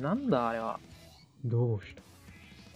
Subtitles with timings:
[0.00, 0.78] なんだあれは。
[1.44, 2.02] どうした？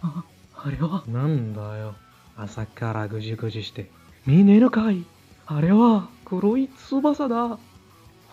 [0.02, 0.24] あ
[0.64, 1.04] あれは？
[1.06, 1.94] なんだよ。
[2.36, 3.90] 朝からぐじぐじして。
[4.26, 5.04] 見ねえのかい？
[5.46, 7.58] あれは黒い翼だ。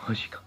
[0.07, 0.43] マジか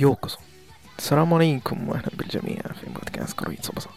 [0.00, 0.36] ようこそ
[0.98, 3.90] السلام عليكم وأهلا بالجميع في بودكاست كوروي تسوباسا.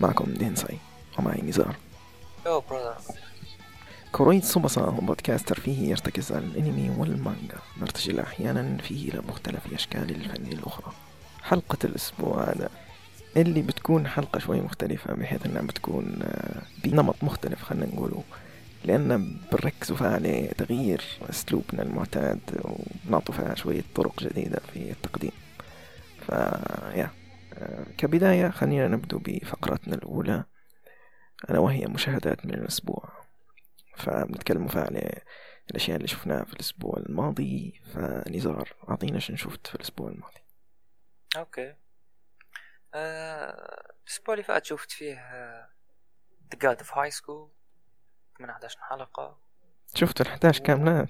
[0.00, 0.78] معكم دينساي
[1.18, 1.76] ومعي نزار.
[2.46, 2.94] yo brother
[4.12, 7.58] كوروي تسوباسا هو بودكاست ترفيهي يرتكز على الأنمي والمانجا.
[7.80, 10.92] نرتحل أحيانا فيه إلى مختلف أشكال الفن الأخرى.
[11.42, 12.68] حلقة الأسبوع هذا
[13.36, 18.22] اللي بتكون حلقة شوي مختلفة بحيث إنها بتكون آه، بنمط مختلف خلينا نقوله.
[18.84, 25.32] لأن بنركزوا فيها على تغيير أسلوبنا المعتاد وبنعطوا فيها شوية طرق جديدة في التقديم.
[26.26, 27.10] فيا
[27.54, 30.44] آه، كبداية خلينا نبدو بفقرتنا الأولى
[31.50, 33.12] ألا وهي مشاهدات من الأسبوع.
[33.96, 35.22] فبنتكلم فيها على
[35.70, 40.40] الأشياء اللي شفناها في الأسبوع الماضي فنزار أعطينا شو شفت في الأسبوع الماضي.
[41.36, 41.74] أوكي.
[42.94, 45.14] آه، الأسبوع اللي فات شفت فيه
[46.52, 47.50] The God of High School
[48.42, 49.38] من 11 حلقة.
[49.94, 51.08] شفت ال 11 كاملات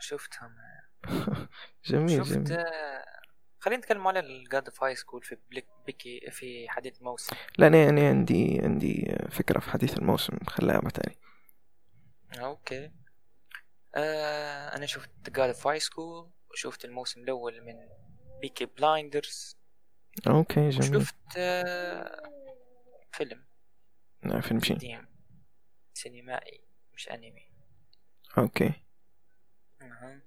[0.00, 0.56] شفتهم.
[1.84, 2.64] جميل شفت جميل.
[3.60, 7.36] خلينا نتكلم على ال God of High School في Peaky في حديث الموسم.
[7.58, 11.14] لا أنا أنا عندي عندي فكرة في حديث الموسم خليها بعدين
[12.38, 12.92] Okay.
[13.94, 17.74] آه أنا شفت God of High School وشفت الموسم الأول من
[18.40, 19.56] Peaky Blinders.
[20.26, 20.96] Okay جميل.
[20.96, 22.22] وشفت آه
[23.12, 23.44] فيلم.
[24.22, 25.13] نعم فيلم شي قديم
[25.94, 27.50] سينمائي مش أنمي.
[28.38, 28.72] Okay.
[29.82, 30.20] أها.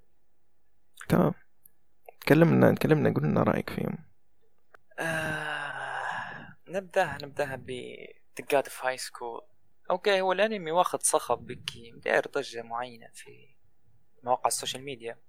[1.10, 1.34] تمام.
[2.22, 3.98] تكلمنا تكلمنا قلنا رأيك فيهم.
[5.00, 7.96] آه نبدأها نبدأها ب
[8.42, 9.44] The God of High School.
[9.92, 13.56] Okay هو الأنمي واخد صخب هكي داير ضجة معينة في
[14.24, 15.20] مواقع السوشيال ميديا.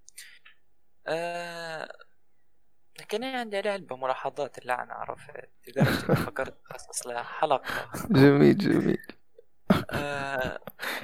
[1.07, 1.93] آه
[3.01, 7.91] لكن أنا عندي عليه علبة ملاحظات اللعنة عرفت لدرجة فكرت أخصص لها حلقة.
[8.11, 9.18] جميل جميل.
[9.91, 10.59] آه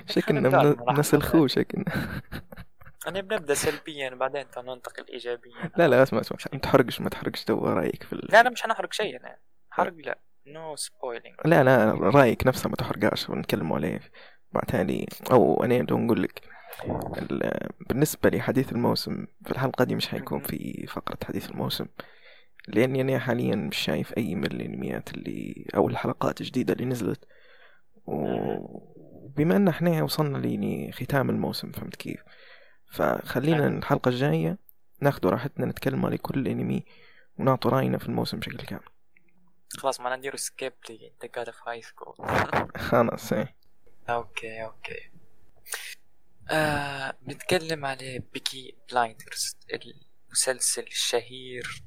[0.07, 0.99] شكلنا الملاحظات.
[0.99, 1.85] نسلخوه شكلنا
[3.09, 5.71] أنا بنبدأ سلبيا بعدين ننتقل إيجابيا.
[5.77, 8.29] لا لا اسمع اسمع ما تحرقش ما تحرقش تو رأيك في ال...
[8.33, 9.37] لا لا مش حنحرق شيء أنا
[9.71, 10.19] حرق لا.
[10.47, 14.01] نو سبويلينج لا لا رأيك نفسه ما تحرقاش ونتكلموا عليه
[14.53, 16.41] بعتالي أو أنا نقول لك
[17.19, 21.87] ال- بالنسبة لحديث الموسم في الحلقة دي مش حيكون في فقرة حديث الموسم
[22.69, 27.25] لأني أنا حاليا مش شايف أي من الانميات اللي أو الحلقات الجديدة اللي نزلت.
[28.07, 32.21] وبما ان إحنا وصلنا لختام الموسم فهمت كيف؟
[32.91, 33.79] فخلينا أيوة.
[33.79, 34.59] الحلقة الجاية
[35.01, 36.85] ناخذ راحتنا نتكلم على كل انمي
[37.39, 38.89] ونعطي رأينا في الموسم بشكل كامل.
[39.79, 41.13] خلاص ما نديرو سكيب لي.
[41.25, 42.27] The God of High School.
[42.89, 43.57] خلاص إيه.
[44.09, 45.11] Okay okay.
[46.51, 49.57] آه بنتكلم على Peaky Blinders
[50.29, 51.85] المسلسل الشهير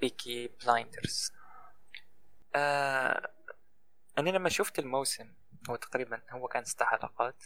[0.00, 1.32] Peaky Blinders
[2.54, 3.30] آه
[4.18, 5.34] أنا لما شفت الموسم
[5.70, 7.44] هو تقريبا هو كان ست حلقات.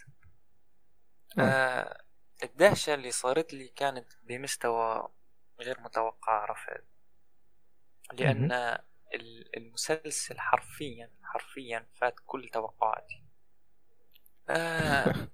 [1.39, 2.01] آه.
[2.43, 5.09] الدهشة اللي صارت لي كانت بمستوى
[5.59, 6.83] غير متوقع عرفت
[8.13, 8.51] لأن
[9.13, 13.23] ال- المسلسل حرفيا حرفيا فات كل توقعاتي.
[14.49, 15.27] آه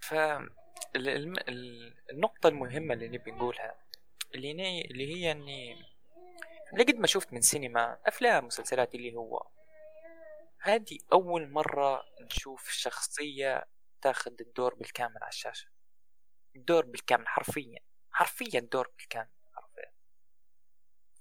[0.00, 0.14] ف
[0.96, 3.74] النقطة المهمة اللي نبي نقولها
[4.34, 5.76] اللي اللي هي إني
[6.78, 9.46] لقد ما شفت من سينما أفلام مسلسلات اللي هو
[10.64, 13.64] هذه أول مرة نشوف شخصية
[14.00, 15.68] تاخذ الدور بالكامل على الشاشة.
[16.56, 17.78] الدور بالكامل حرفيا.
[18.10, 19.92] حرفيا الدور بالكامل حرفيا.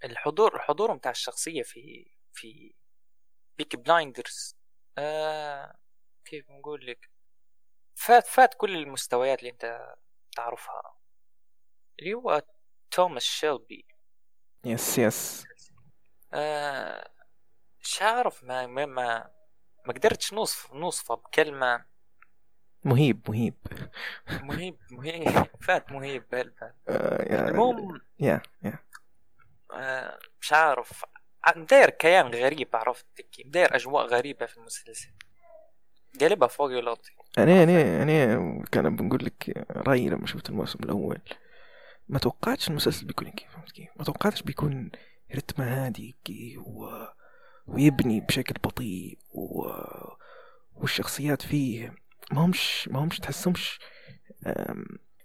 [0.03, 2.73] الحضور الحضور متاع الشخصية في في
[3.57, 4.55] Peaky Blinders
[4.97, 5.75] آه
[6.25, 7.09] كيف نقول لك؟
[7.95, 9.95] فات فات كل المستويات اللي أنت
[10.35, 10.97] تعرفها.
[11.99, 12.41] اللي هو
[12.91, 13.85] توماس شيلبي
[14.65, 15.45] Yes yes
[16.33, 17.12] آه
[17.83, 19.29] مش عارف ما ما ما,
[19.87, 21.85] ما قدرتش نوصف نوصفه بكلمة.
[22.83, 23.53] مهيب مهيب.
[24.41, 26.23] مهيب مهيب فات مهيب.
[26.31, 28.79] بهالبال آه المهم يا يا.
[29.73, 31.05] آه مش عارف.
[31.55, 35.09] مداير كيان غريب عرفت كيف مداير أجواء غريبة في المسلسل.
[36.21, 37.11] قلبها فوق يلطي.
[37.37, 41.21] أنا أنا أنا كان بنقول لك رأيي لما شفت الموسم الأول.
[42.07, 43.49] ما توقعتش المسلسل بيكون كيف؟
[43.95, 44.91] ما توقعتش بيكون
[45.35, 46.15] رتمه هادي
[46.57, 46.85] و...
[47.67, 49.67] ويبني بشكل بطيء و...
[50.75, 51.95] والشخصيات فيه
[52.31, 53.79] ما همش ما همش تحسهمش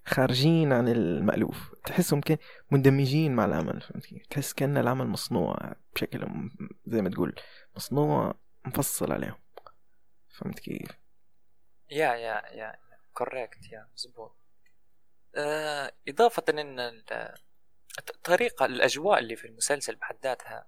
[0.06, 2.38] خارجين عن المألوف تحسهم كان
[2.70, 6.28] مندمجين مع العمل فهمت كيف؟ تحس كأن العمل مصنوع بشكل
[6.86, 7.34] زي ما تقول
[7.76, 8.34] مصنوع
[8.66, 9.38] مفصل عليهم
[10.30, 10.90] فهمت كيف؟
[11.90, 12.76] يا يا يا
[13.14, 14.36] كوريكت يا مزبوط
[15.36, 17.34] آه إضافة إن ال-
[17.98, 20.66] الطريقة الأجواء اللي في المسلسل بحد ذاتها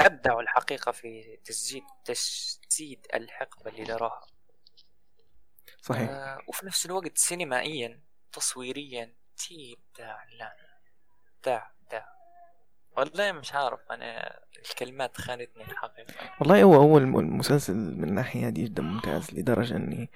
[0.00, 4.26] أبدعوا الحقيقة في تسجيل تجسيد الحقبة اللي نراها.
[5.82, 6.10] صحيح.
[6.10, 8.00] آه وفي نفس الوقت سينمائيا
[8.32, 10.56] تصويريا تي إبداع لا
[11.38, 12.08] إبداع إبداع
[12.96, 16.14] والله مش عارف أنا الكلمات خانتني الحقيقة.
[16.40, 20.10] والله هو هو الم- المسلسل من الناحية دي جدا ممتاز لدرجة اني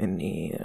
[0.00, 0.58] إني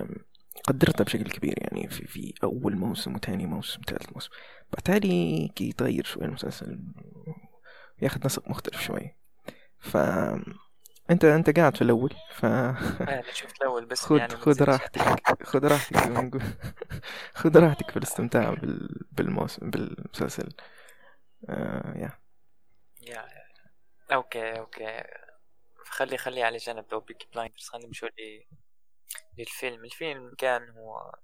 [0.70, 4.30] أم، قدرته بشكل كبير يعني في في أول موسم وثاني موسم وثالث موسم.
[4.74, 6.80] بالتالي كي يتغير شوي المسلسل
[8.02, 9.18] ياخذ نسق مختلف شوي.
[9.80, 9.98] ف
[11.12, 12.46] انت أنت قاعد في الأول ف
[13.08, 14.62] أنا شفت الأول بس خذ يعني نزلتش.
[14.62, 16.42] راحتك خذ راحتك زي ما نقول.
[17.36, 19.06] خذ راحتك في الاستمتاع بال...
[19.12, 20.50] بالموسم بالمسلسل.
[21.50, 22.20] آه yeah.
[23.02, 23.26] Yeah.
[24.14, 25.04] Okay okay.
[25.86, 26.86] خلي خلي على جنب.
[26.92, 28.06] لو Peaky Blinders خلينا نمشي
[29.38, 29.86] للفيلم.
[29.86, 31.16] الفيلم كان هو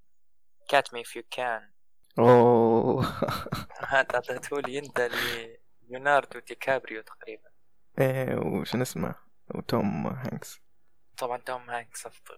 [0.69, 1.71] Catch Me If You Can
[2.19, 3.05] أوه.
[3.89, 5.09] هذا اعطيته لي أنت
[5.89, 7.49] ليوناردو دي كابريو تقريبا.
[7.99, 9.15] إيه وشو اسمه؟
[9.55, 10.61] وتوم هانكس.
[11.17, 12.37] طبعا توم هانكس أفضل.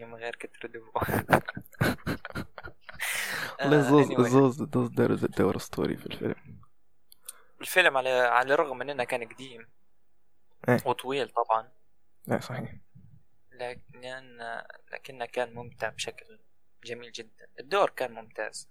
[0.00, 1.24] من غير كتر دبو والله
[3.60, 3.80] آه،.
[3.80, 6.60] الزوز الزوز دار دور أسطوري في الفيلم.
[7.60, 9.68] الفيلم على على الرغم من إنه كان قديم.
[10.68, 10.78] إيه.
[10.86, 11.68] وطويل طبعا.
[12.26, 12.74] لا صحيح.
[13.70, 14.38] لكن
[14.92, 16.38] لكنه كان ممتع بشكل
[16.84, 17.46] جميل جدا.
[17.60, 18.68] الدور كان ممتاز.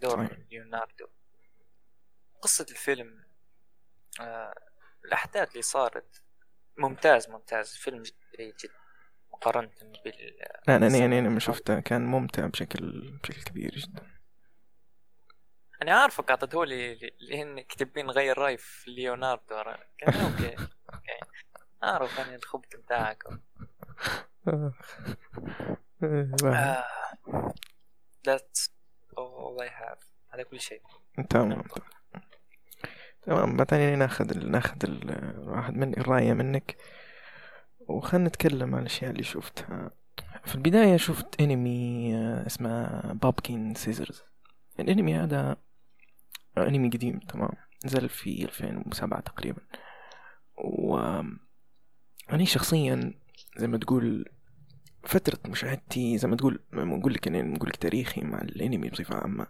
[0.00, 0.38] دور صحيح.
[0.50, 1.06] ليوناردو.
[2.42, 3.24] قصة الفيلم
[4.20, 4.54] آه
[5.04, 6.22] الأحداث اللي صارت
[6.76, 7.76] ممتاز ممتاز.
[7.76, 8.72] فيلم جيد جدا
[9.32, 9.70] مقارنة
[10.04, 10.36] بال
[10.68, 11.80] لا أنا أنا أنا لما شفته.
[11.80, 14.12] كان ممتع بشكل بشكل كبير جدا.
[15.82, 19.62] أنا عارفك أعطيتهولي لأنك تبين غير رأي في ليوناردو.
[19.98, 20.56] كان okay.
[20.94, 21.18] Okay.
[21.84, 23.24] أعرف أنا الخبط بتاعك.
[24.48, 24.72] آه.
[26.44, 26.84] آه.
[28.28, 28.68] That's
[29.16, 30.04] all I have.
[30.34, 30.82] هذا كل شيء.
[31.30, 31.62] تمام.
[33.22, 33.56] تمام.
[33.56, 36.76] بعدين ناخذ ال- ناخذ ال- واحد من الرأي منك.
[37.88, 39.90] وخلنا نتكلم عن الأشياء اللي شفتها.
[40.44, 44.22] في البداية شفت أنمي آه، اسمه Pumpkin Scissors
[44.80, 45.56] الأنمي هذا
[46.58, 47.50] أنمي قديم تمام.
[47.84, 49.60] نزل في 2007 تقريبا.
[50.56, 50.96] و
[52.32, 53.14] أنا شخصيا
[53.56, 54.28] زي ما تقول
[55.04, 59.46] فترة مشاهدتي زي ما تقول ما نقول لك نقول لك تاريخي مع الأنمي بصفة عامة.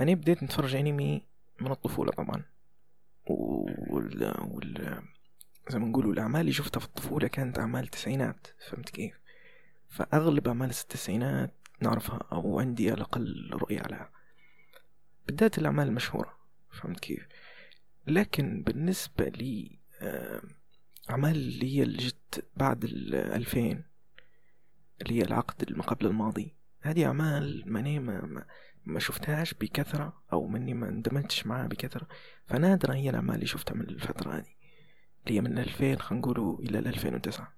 [0.00, 1.22] أنا بديت نتفرج أنمي
[1.60, 2.44] من الطفولة طبعا.
[3.26, 4.34] وال...
[4.40, 5.02] وال...
[5.68, 9.20] زي ما نقولوا الأعمال اللي شفتها في الطفولة كانت أعمال التسعينات فهمت كيف؟
[9.88, 14.10] فأغلب أعمال التسعينات نعرفها أو عندي على الأقل رؤية عليها.
[15.26, 16.38] بالذات الأعمال المشهورة
[16.70, 17.26] فهمت كيف؟
[18.06, 20.42] لكن بالنسبة لي آه،
[21.10, 23.84] أعمال اللي هي اللي جت بعد الألفين
[25.02, 26.54] اللي هي العقد اللي قبل الماضي.
[26.80, 28.46] هذه أعمال ماني ما, ما,
[28.84, 32.08] ما شفتهاش بكثرة أو مني ما اندمجتش معها بكثرة.
[32.46, 34.60] فنادرا هي الأعمال اللي شفتها من الفترة هذه
[35.26, 37.52] اللي هي من 2000 خلينا نقولوا إلى 2009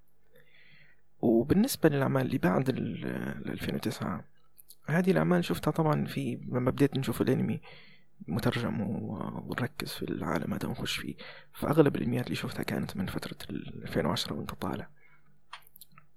[1.21, 4.25] وبالنسبة للأعمال اللي بعد ال ال 2009
[4.87, 7.61] هذه الأعمال شفتها طبعا في لما بديت نشوف الأنمي
[8.27, 11.15] مترجم ونركز في العالم هذا ونخش فيه.
[11.53, 14.87] فأغلب الأنميات اللي شفتها كانت من فترة ال 2010 وانت طالع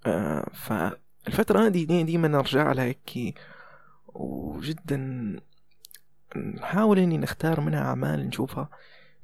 [0.06, 3.38] آه فالفترة هذه دي ديما نرجع لها هيك
[4.14, 5.36] وجدا
[6.36, 8.68] نحاول إني نختار منها أعمال نشوفها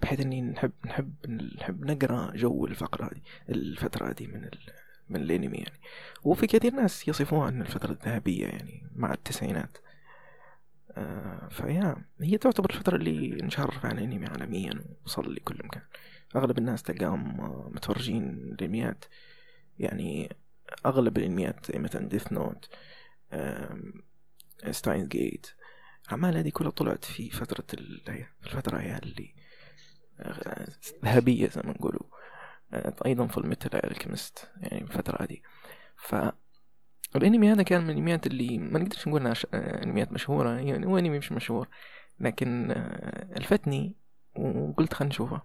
[0.03, 4.59] بحيث إني نحب نحب نحب نقرأ جو الفقرة هذه الفترة هذه من ال
[5.09, 5.79] من الأنمي يعني.
[6.25, 9.79] وفي كثير ناس يصفوها ان الفترة الذهبية يعني مع التسعينات.
[10.97, 15.83] آه فيا هي تعتبر الفترة اللي انشهر فيها الانمي عالميا وصل لكل مكان.
[16.37, 19.05] أغلب الناس تلقاهم آه، متفرجين الانميات
[19.79, 20.37] يعني
[20.87, 22.69] أغلب الأنميات مثلا Death Note
[24.71, 25.47] Steins Gate
[26.05, 27.65] الأعمال هذه كلها طلعت في فترة
[28.47, 29.35] الفترة هي اللي
[30.21, 30.67] آه،
[31.05, 32.03] ذهبية زي ما نقولوا.
[32.73, 35.39] آه، أيضا في ال Metal Alchemist يعني الفترة هذه.
[37.17, 40.87] الأنمي هذا كان من الأنميات اللي ما نقدرش نقول إنها ش- آه، أنميات مشهورة يعني
[40.87, 41.69] هو أنمي مش مشهور
[42.21, 43.97] لكن آه، لفتني
[44.37, 45.43] وقلت خلينا نشوفه.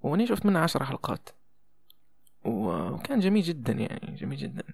[0.00, 1.28] وأنا شفت منها عشر حلقات.
[2.44, 4.64] وكان جميل جدا يعني جميل جدا.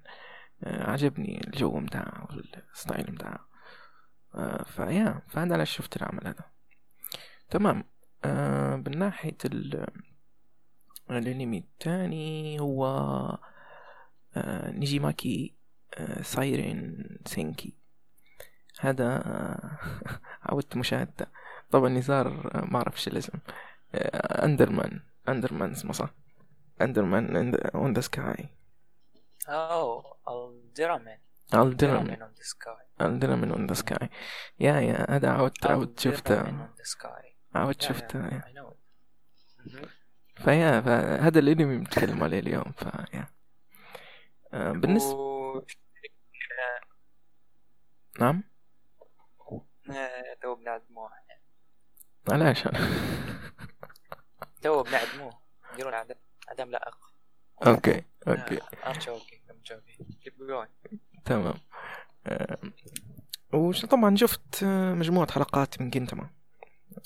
[0.64, 3.48] آه، عجبني الجو متاعه وال style متاعه.
[4.64, 6.44] فيا فهذا على شفت العمل هذا.
[7.50, 7.84] تمام.
[8.24, 9.86] آه، من ناحية ال
[11.10, 12.86] الانمي التاني هو
[14.36, 15.57] آه، Nejimaki آه،
[16.22, 17.74] Seirei Senki.
[18.80, 19.78] هذا آه،
[20.50, 21.26] عودت مشاهدته.
[21.70, 23.38] طبعا نزار آه، ما أعرف إيش الاسم.
[23.94, 25.00] آه، Alderamin.
[25.28, 26.14] Alderamin اسمه صح؟
[26.80, 28.48] Alderamin on the Sky
[29.48, 30.18] أوه
[30.50, 31.18] Alderamin
[31.54, 34.08] Alderamin on the Sky Alderamin on the Sky
[34.60, 36.68] يا يا هذا عودت عودت شفته.
[37.54, 38.42] عودت شفته.
[40.36, 43.28] فيا فهذا الانمي بنتكلم عليه اليوم فيا.
[44.52, 45.27] آه، بالنسبة
[48.20, 48.44] نعم؟
[49.90, 51.10] آه، تو بنعدموه
[52.30, 52.68] علاش
[54.62, 55.40] تو بنعدموه
[55.72, 56.14] نديروا عدم
[56.48, 56.96] عدم لائق
[57.66, 58.58] okay okay.
[60.48, 60.90] going
[61.24, 61.54] تمام.
[62.26, 62.58] آه،
[63.52, 66.30] وش طبعا شفت آه، مجموعة حلقات من جنتما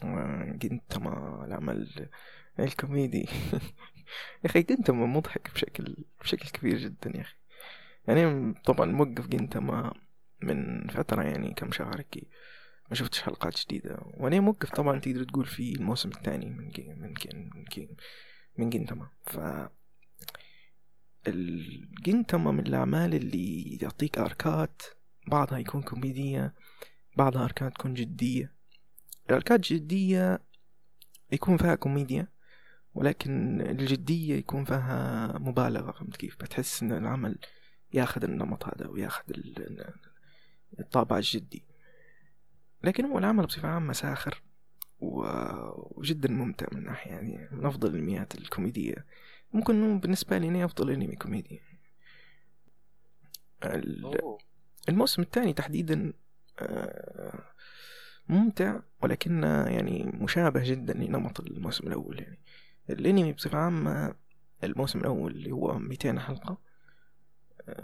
[0.05, 2.11] آه، جنتما العمل
[2.59, 3.29] الكوميدي.
[4.45, 7.37] يا أخي جنتما مضحك بشكل بشكل كبير جدا يا أخي.
[8.09, 9.95] يعني طبعا موقف جنتما
[10.43, 12.29] من فترة يعني كم شهر هيك
[12.91, 13.99] ما شفتش حلقات جديدة.
[14.05, 17.89] وأنا موقف طبعا تقدر تقول في الموسم الثاني من جي من جي من, جي
[18.59, 19.09] من جنتما.
[19.27, 19.39] ف
[21.29, 24.83] الجنتما من الأعمال اللي يعطيك أركات
[25.27, 26.55] بعضها يكون كوميدية
[27.17, 28.55] بعضها أركات تكون جدية.
[29.31, 30.41] الأركات جدية
[31.33, 32.29] يكون فيها كوميديا
[32.95, 37.39] ولكن الجدية يكون فيها مبالغة فهمت كيف؟ بتحس إن العمل
[37.95, 39.95] ياخذ النمط هذا وياخذ ال-
[40.81, 41.63] الطابع الجدي.
[42.85, 44.43] لكن هو العمل بصفة عامة ساخر
[45.01, 49.07] وجدا ممتع من ناحية يعني من أفضل الأنميات الكوميدية.
[49.53, 51.61] ممكن إنه بالنسبة لي إنه أفضل أنمي كوميدي.
[54.89, 56.13] الموسم الثاني تحديدا
[56.59, 57.39] آه،
[58.29, 62.39] ممتع ولكن يعني مشابه جدا لنمط الموسم الأول يعني.
[62.91, 64.15] الأنمي بصفة عامة
[64.65, 66.59] الموسم الأول اللي هو 200 حلقة.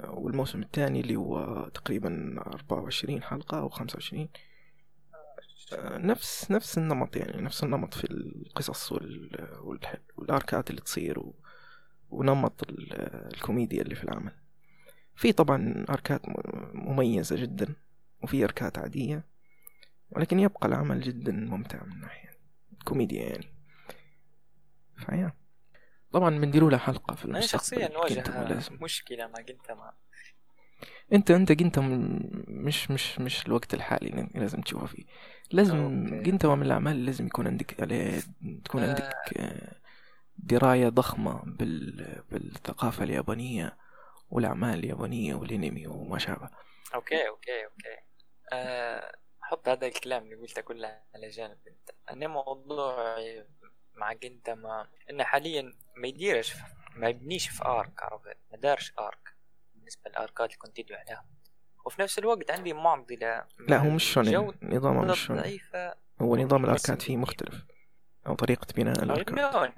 [0.08, 4.28] والموسم الثاني اللي هو تقريبا 24 حلقة أو 25
[5.72, 9.48] آه، نفس نفس النمط يعني نفس النمط في القصص وال...
[9.60, 9.94] والح...
[10.16, 11.22] والأركات اللي تصير.
[12.10, 12.92] ونمط ال...
[13.34, 14.32] الكوميديا اللي في العمل.
[15.16, 16.34] في طبعا أركات م-
[16.74, 17.74] مميزة جدا
[18.22, 19.24] وفي أركات عادية
[20.10, 22.30] ولكن يبقى العمل جدا ممتع من ناحية
[22.84, 23.46] كوميديا يعني.
[24.96, 25.32] فيا.
[26.12, 27.48] طبعا بنديروا له حلقة في المستقبل.
[27.48, 29.92] شخصيا كنت واجه لازم مشكلة مع جنتما
[31.12, 31.78] انت أنت جنت
[32.48, 35.04] مش مش مش الوقت الحالي اللي لازم تشوفها فيه.
[35.52, 36.22] لازم okay.
[36.22, 38.20] جنت من الأعمال اللي لازم يكون عندك عليه
[38.64, 38.88] تكون آه.
[38.88, 39.76] عندك آه،
[40.38, 42.22] دراية ضخمة بال...
[42.30, 43.76] بالثقافة اليابانية
[44.30, 46.50] والأعمال اليابانية والأنمي وما شابه.
[46.94, 47.96] okay okay okay.
[48.52, 51.90] أه حط هذا الكلام اللي قلته كله على جانب أنت.
[52.10, 53.46] أنا موضوعي
[53.98, 56.54] مع جنتما إنه حاليا ما يديرش
[56.96, 59.34] ما يبنيش في آرك عرفت ما دارش آرك
[59.74, 61.24] بالنسبة للاركات اللي كنت تدعو عليها.
[61.84, 65.60] وفي نفس الوقت عندي معضلة لا هو مش شونين نظامه مش شونين.
[66.20, 67.64] هو نظام بس الأركات فيه مختلف
[68.26, 69.74] أو طريقة بناء شونين.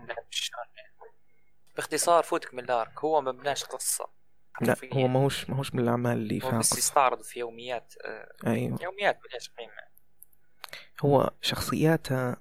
[1.77, 3.05] باختصار فوتك من الآرك.
[3.05, 4.21] هو ما بناش قصة.
[4.61, 4.77] لا.
[4.93, 8.79] هو ماهوش ماهوش من الأعمال اللي فيها بس يستعرض في يوميات آه، أيوه.
[8.83, 9.91] يوميات بلاش قيمة.
[11.05, 12.37] هو شخصياتها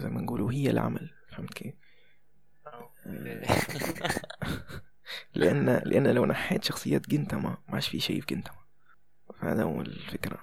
[0.00, 1.10] زي ما نقولوا هي العمل.
[1.30, 1.74] فهمت كيف؟
[5.34, 8.58] لأن لأن لو نحيت شخصيات جنتما ما عادش في شيء في جنتما.
[9.40, 10.38] فهذا هو الفكرة.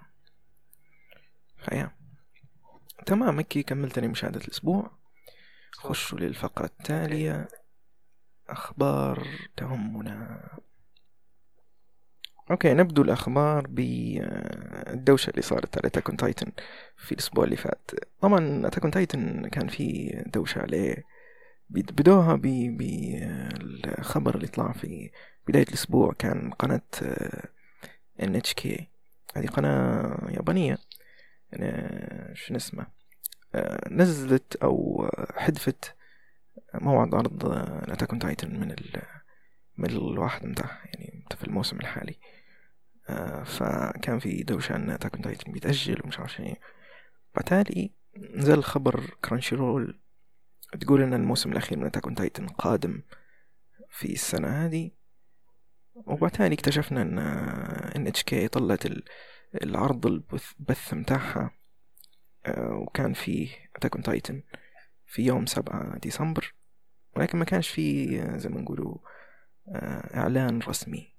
[1.58, 1.92] فيا.
[3.06, 4.92] تمام هيك كملت أنا مشاهدة الأسبوع.
[5.74, 7.48] خشوا للفقرة التالية.
[8.50, 10.50] أخبار تهمنا.
[12.52, 16.52] okay نبدو الأخبار بالدوشة اللي صارت على Attack Titan
[16.98, 17.92] في الأسبوع اللي فات.
[18.22, 21.04] طبعا Attack Titan كان في دوشة عليه
[21.70, 25.10] بد- بدوها بالخبر اللي طلع في
[25.48, 26.82] بداية الأسبوع كان قناة
[28.24, 28.88] NHK
[29.36, 30.78] هذه قناة يابانية.
[31.52, 32.88] يعني شو اسمه؟
[33.56, 35.96] آه، نزلت أو حذفت
[36.74, 37.46] موعد عرض
[37.92, 39.02] Attack Titan من ال
[39.78, 42.12] من الواحد متاعها يعني في الموسم الحالي.
[42.12, 42.35] آه،
[43.46, 46.60] فكان في دوشة أن Attack Titan بيتأجل ومش عارف إيه
[47.36, 50.00] بالتالي نزل خبر Crunchyroll
[50.82, 53.02] تقول إن الموسم الأخير من Attack Titan قادم
[53.90, 54.92] في السنة هذه.
[55.96, 57.20] وبالتالي اكتشفنا إن
[57.96, 59.04] NHK طلت ال-
[59.64, 61.52] العرض البث بث متاعها
[62.46, 64.44] آه، وكان فيه Attack Titan
[65.06, 66.54] في يوم سبعة ديسمبر.
[67.16, 68.98] ولكن ما كانش فيه آه، زي ما نقولوا
[69.68, 71.15] آه، إعلان رسمي.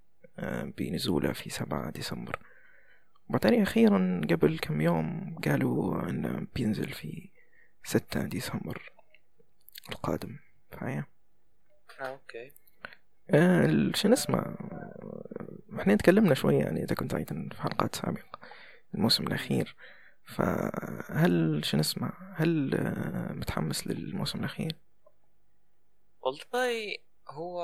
[0.78, 2.38] بنزوله في سبعة ديسمبر.
[3.28, 7.30] وبعدين أخيرا قبل كم يوم قالوا إنه بينزل في
[7.84, 8.92] ستة ديسمبر
[9.90, 10.38] القادم.
[10.70, 11.04] فاهم
[12.00, 12.52] آه أوكي.
[13.30, 14.56] آه، شو اسمه
[15.80, 18.38] إحنا تكلمنا شوية يعني إذا كنت أيضا في حلقات سابقة
[18.94, 19.76] الموسم الأخير.
[20.26, 24.76] فهل شو اسمه هل آه، متحمس للموسم الأخير؟
[26.20, 26.96] والله
[27.28, 27.62] هو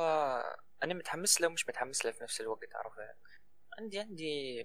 [0.82, 3.16] أنا متحمس له ومش متحمس له في نفس الوقت عرفت؟
[3.78, 4.62] عندي عندي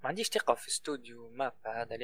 [0.00, 1.94] ما عنديش ثقة في استوديو MAPPA هذا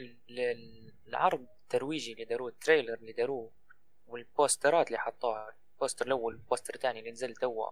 [0.00, 3.52] ال- العرض الترويجي اللي داروه ال trailer اللي داروه
[4.06, 7.70] والبوسترات اللي حطوها ال poster الأول وال poster الثاني اللي نزل توا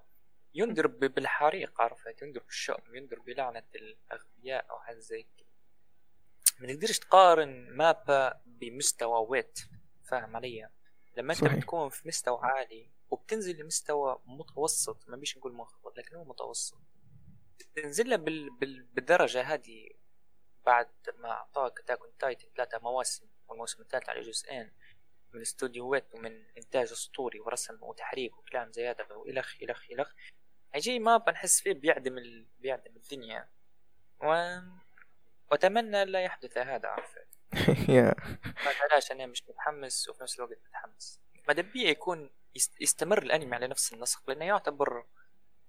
[0.54, 5.26] ينذر بالحريق عرفت؟ ينذر بالشؤم ينذر بلعنة الأغبياء أو حاجة زي
[6.60, 9.58] ما تقدرش تقارن MAPPA بمستوى Wit
[10.04, 10.68] فاهم علي؟
[11.16, 11.44] لما أنت.
[11.44, 16.78] بتكون في مستوى عالي وبتنزل لمستوى متوسط ما بيش نقول منخفض لكن هو متوسط.
[17.76, 18.50] تنزل له بال...
[18.50, 18.82] بال...
[18.82, 19.88] بالدرجة هذه
[20.66, 24.72] بعد ما أعطاك أتاك أون تايتن ثلاثة مواسم والموسم الثالث على جزئين
[25.32, 30.12] من استوديوهات ومن إنتاج أسطوري ورسم وتحريك وكلام زي هذا وإلخ إلخ إلخ.
[30.74, 32.46] هيجي ما بنحس فيه بيعدم ال...
[32.58, 33.48] بيعدم الدنيا.
[34.22, 34.58] و...
[35.50, 37.28] وأتمنى لا يحدث هذا عرفت
[37.68, 41.20] ما علاش أنا مش متحمس وفي نفس الوقت متحمس.
[41.48, 42.30] ماذا بيا يكون
[42.80, 45.04] يستمر الأنمي على نفس النسق لأنه يعتبر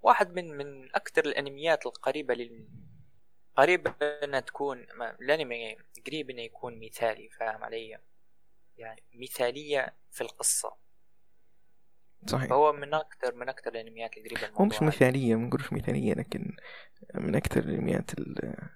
[0.01, 2.67] واحد من من أكثر الأنميات القريبة لل
[3.55, 3.91] قريبة
[4.23, 4.77] انها تكون.
[5.21, 5.77] الأنمي
[6.07, 7.99] قريب انه يكون مثالي فاهم علي
[8.77, 10.77] يعني مثالية في القصة
[12.27, 14.81] صحيح فهو من أكثر من أكثر الأنميات القريبة هو مش.
[14.81, 16.55] مثالية ما نقولش مثالية لكن
[17.15, 18.69] من أكثر الأنميات ال-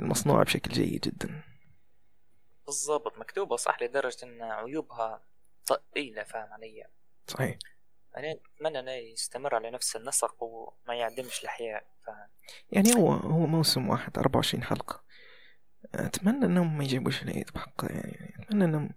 [0.00, 1.42] المصنوعة بشكل جيد جدا
[2.66, 5.22] بالضبط مكتوبة صح لدرجة أن عيوبها
[5.66, 6.86] ثقيلة فاهم علي
[7.26, 7.58] صحيح.
[8.16, 12.28] أنا أتمنى أنه يستمر على نفس النسق وما يعدمش الأحياء فاهم
[12.70, 15.04] يعني هو هو موسم واحد 24 حلقة.
[15.94, 18.90] أتمنى إنهم ما يجيبوش العيد بحقه يعني أتمنى إنهم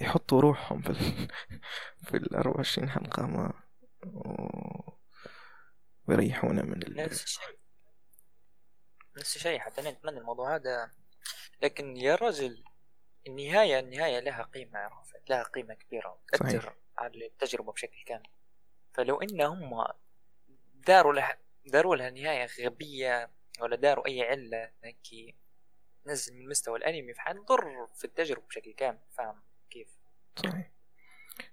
[0.00, 1.28] يحطوا روحهم في ال
[2.06, 3.52] في ال 24 حلقة ما
[4.06, 4.92] و-
[6.08, 6.96] ويريحونا من ال...
[6.96, 7.58] نفس الشيء.
[9.18, 10.90] نفس الشيء حتى أنا أتمنى الموضوع هذا.
[11.62, 12.64] لكن يا رجل
[13.26, 16.60] النهاية النهاية لها قيمة عرفت لها قيمة كبيرة تأثر.
[16.60, 16.74] صحيح.
[17.00, 18.28] على التجربة بشكل كامل.
[18.94, 19.84] فلو ان هم
[20.74, 25.36] داروا لها داروا لها نهاية غبية ولا داروا أي علة هيك
[26.06, 28.98] نزل من مستوى الأنمي فحتضر في التجربة بشكل كامل.
[29.10, 29.88] فاهم كيف؟
[30.36, 30.70] صحيح.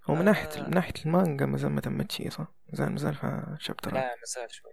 [0.04, 0.68] هو من ناحية آه.
[0.68, 4.72] من ناحية المانجا مازال ما تمت شي صح؟ مازال مازال فيها شابترات لا مساء شوي.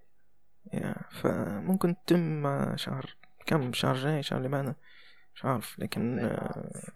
[0.72, 4.76] يا فممكن تتم شهر كم؟ شهر جاي شهر اللي بعده؟
[5.34, 6.92] مش عارف لكن آه،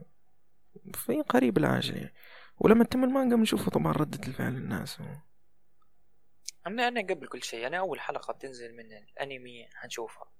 [0.95, 2.15] في قريب العاجل يعني.
[2.61, 5.01] ولما تتم المانجا بنشوفوا طبعا ردة الفعل الناس.
[5.01, 5.05] و...
[6.67, 10.33] أنا أنا قبل كل شيء أنا أول حلقة بتنزل من الأنمي هنشوفها.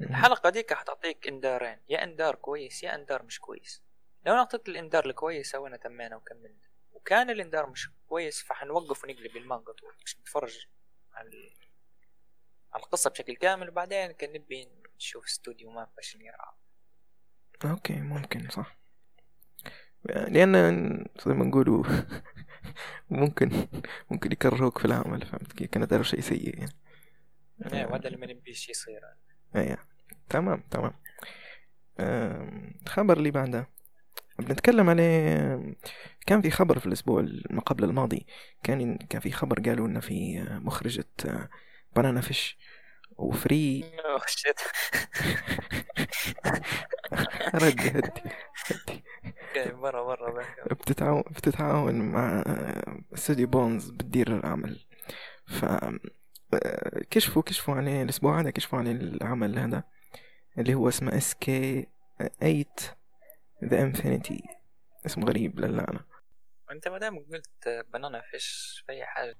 [0.00, 3.82] الحلقة ديك حتعطيك انذارين يا انذار كويس يا انذار مش كويس.
[4.26, 6.68] لو أنا أعطيت الانذار الكويس وانا تمينا وكملنا.
[6.92, 9.94] وكان الانذار مش كويس فحنوقف ونقلب المانجا طول.
[10.04, 10.66] مش نتفرج
[11.12, 11.54] على
[12.72, 13.68] على القصة بشكل كامل.
[13.68, 16.52] وبعدين كان نبي نشوف استوديو MAPPA عشان يرعى
[17.64, 18.81] okay ممكن صح.
[20.04, 20.54] لأن
[21.26, 21.84] زي ما نقولوا
[23.10, 23.50] ممكن
[24.10, 26.72] ممكن يكرهوك في العمل فهمت كيف؟ كان داروا شيء سيء يعني.
[27.72, 29.00] إيه وهذا اللي ما نبيش يصير.
[29.56, 29.78] إيه
[30.28, 30.92] تمام تمام.
[32.00, 33.68] الخبر اللي بعده.
[34.38, 35.74] بنتكلم عليه
[36.26, 38.26] كان في خبر في الأسبوع ما قبل الماضي.
[38.62, 41.04] كان كان في خبر قالوا إن في مخرجة
[41.96, 42.58] Banana Fish.
[43.16, 43.84] و Free.
[47.54, 48.22] ردي هدي
[48.70, 49.04] هدي
[49.58, 50.46] okay مرة مرة.
[50.70, 52.44] بتتعاون بتتعاون مع
[53.14, 54.86] استوديو Bones بتدير العمل.
[55.46, 55.64] ف
[57.10, 59.84] كشفوا كشفوا عليه الأسبوع هذا كشفوا على العمل هذا
[60.58, 61.86] اللي هو اسمه SK8
[62.40, 64.42] the Infinity
[65.06, 66.00] اسم غريب للعنة
[66.70, 69.36] أنت ما دام قلت Banana Fish في أي حاجة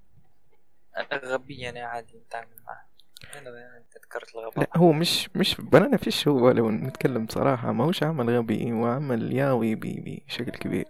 [1.13, 2.92] غبية أنا عادي نتعامل معها
[3.35, 4.59] أنا أنت ذكرت الغباء.
[4.59, 8.85] لا هو مش مش Banana Fish هو لو نتكلم بصراحة ما هوش عمل غبي هو
[8.85, 10.85] عمل yaoi بشكل كبير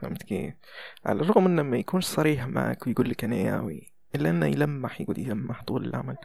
[0.00, 0.54] فهمت كيف؟
[1.06, 5.18] على الرغم إنه ما يكونش صريح معك ويقول لك أنا yaoi إلا إنه يلمح يقول
[5.18, 6.16] يلمح طول العمل.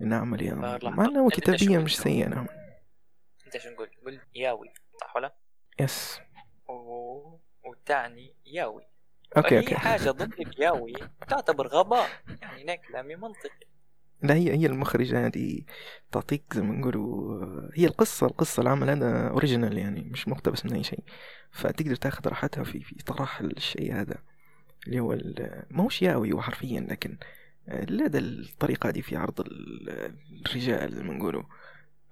[0.00, 0.60] إنه عمل yaoi.
[0.82, 2.46] مع إنه هو كتابيا؟ مش سيء نعم.
[3.46, 5.34] أنت شو نقول؟ قلت yaoi صح ولا؟
[5.80, 6.20] yes.
[6.68, 7.38] و...
[7.64, 8.86] وتعني yaoi.
[9.36, 9.74] okay okay.
[9.74, 10.94] حاجة ضد ال yaoi
[11.28, 12.08] تعتبر غباء
[12.42, 13.66] يعني هناك كلامي منطقي
[14.22, 15.60] لا هي هي المخرجة هذه
[16.12, 20.82] تعطيك زي ما نقولوا هي القصة القصة العمل هذا original يعني مش مقتبس من أي
[20.84, 21.04] شيء.
[21.52, 24.16] فتقدر تاخذ راحتها في في طرح الشيء هذا
[24.86, 25.18] اللي هو
[25.70, 27.18] ما هوش yaoi هو حرفيا لكن
[27.68, 30.14] آه، لدى الطريقة دي في عرض ال-
[30.46, 31.42] الرجال زي ما نقولوا.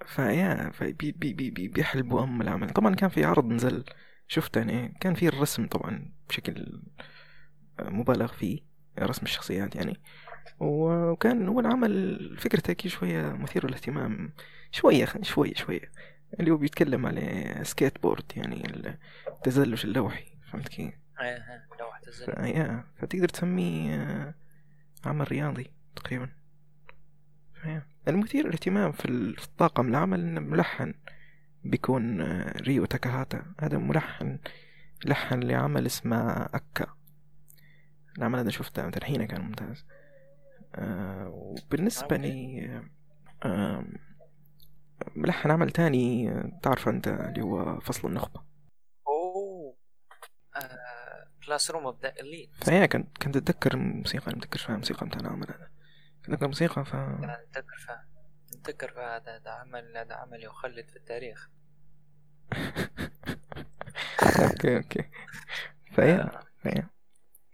[0.06, 2.70] ف yeah فبي بي بي بي بيحلبوا أم العمل.
[2.70, 3.84] طبعا كان في عرض نزل
[4.28, 6.82] شفته يعني كان في الرسم طبعا بشكل
[7.80, 8.60] آه، مبالغ فيه
[8.98, 10.00] رسم الشخصيات يعني.
[10.60, 14.32] وكان هو العمل فكرته شوية مثير للاهتمام.
[14.70, 15.92] شوية شوية شوية.
[16.40, 18.86] اللي هو بيتكلم على سكيت بورد يعني
[19.28, 20.24] التزلج اللوحي.
[20.50, 24.34] فهمت كيف؟ إيه، إيه، لوحة الزلمة ف yeah فتقدر تسميه آه،
[25.04, 26.28] عمل رياضي تقريبا.
[28.08, 30.94] المثير للاهتمام في ال- في الطاقم العمل إنه ملحن.
[31.64, 33.42] بيكون آه، ريو تاكاهاتا.
[33.60, 34.38] هذا ملحن
[35.04, 36.86] لحن لعمل اسمه أكا.
[38.18, 39.84] العمل هذا شفته الحين كان ممتاز.
[39.90, 40.03] آه
[41.28, 42.84] وبالنسبة لي آه،
[43.48, 43.84] آه
[45.16, 48.44] ملحن عمل تاني آه، تعرف أنت اللي هو فصل النخبة.
[49.08, 49.76] أوه.
[51.46, 55.50] Classroom of the Elite فهي كنت كنت أتذكر الموسيقى أنا متذكر فيها الموسيقى بتاع العمل
[55.50, 55.70] هذا
[56.24, 58.06] أتذكر الموسيقى ف أنا أتذكر فيها.
[58.54, 61.50] أتذكر فيها هذا هذا عمل هذا عمل يخلد في التاريخ.
[64.44, 65.04] okay okay.
[65.92, 66.82] فهي آه، فهي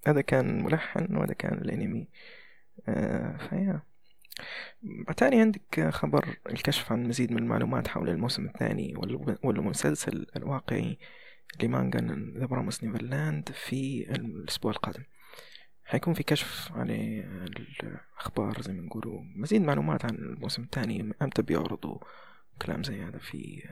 [0.06, 2.08] هذا كان ملحن وهذا كان الأنمي.
[2.88, 3.80] آه فهي
[5.16, 10.98] تاني عندك خبر الكشف عن مزيد من المعلومات حول الموسم الثاني وال- والمسلسل الواقعي
[11.62, 12.00] لمانجا
[12.38, 15.04] The Promised Neverland في الأسبوع القادم.
[15.84, 21.12] حيكون في كشف عن الأخبار زي ما نقولوا مزيد معلومات عن الموسم الثاني.
[21.22, 21.98] أمتى بيعرضوا
[22.62, 23.68] كلام زي هذا في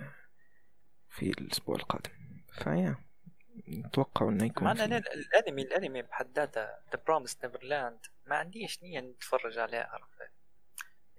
[1.09, 2.13] في الأسبوع القادم؟
[2.53, 2.97] ف yeah.
[3.69, 4.69] نتوقع إنه يكون.
[4.69, 10.31] ال- الانمي الأنمي بحد ذاته The Promised Neverland ما عنديش نية نتفرج عليه عرفت؟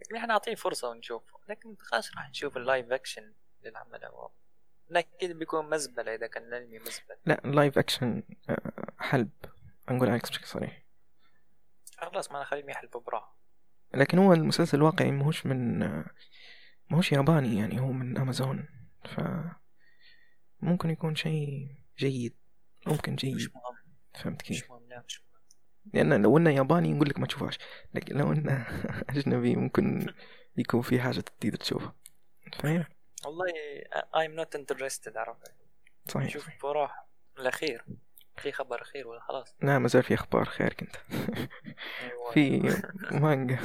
[0.01, 4.29] لكن إحنا نعطيه فرصة ونشوفه لكن خلاص راح نشوف ال live action للعمل هو.
[4.91, 7.17] أكيد بيكون مزبلة إذا كان الأنمي مزبلة.
[7.25, 9.29] لا live action آه، حلب.
[9.89, 10.83] نقول عليك بشكل صريح
[11.97, 13.31] خلاص ما نخليهم يحلبوا براه
[13.93, 16.05] لكن هو المسلسل الواقعي ماهوش من آه،
[16.89, 18.67] ماهوش ياباني يعني هو من امازون
[19.05, 19.19] ف
[20.61, 21.67] ممكن يكون شيء
[21.99, 22.33] جيد.
[22.87, 23.77] ممكن مش جيد مهم.
[24.13, 24.81] فهمت كيف؟ مش مهم.
[24.89, 25.29] لا مش مهم.
[25.93, 27.57] لأن لو إنه ياباني نقول لك ما تشوفهاش.
[27.93, 28.67] لكن لو إنه
[29.09, 30.13] أجنبي ممكن
[30.57, 31.95] يكون في حاجة جديده تشوفها.
[32.53, 32.85] فهي
[33.25, 33.45] والله
[33.93, 35.51] I'm not interested عرفت؟
[36.07, 37.05] صحيح نشوف بروح.
[37.39, 37.85] الأخير.
[38.37, 40.95] في خبر أخير ولا خلاص؟ لا ما زال في أخبار خير كنت.
[41.11, 42.31] أيوة.
[42.33, 42.73] في
[43.11, 43.59] مانجا.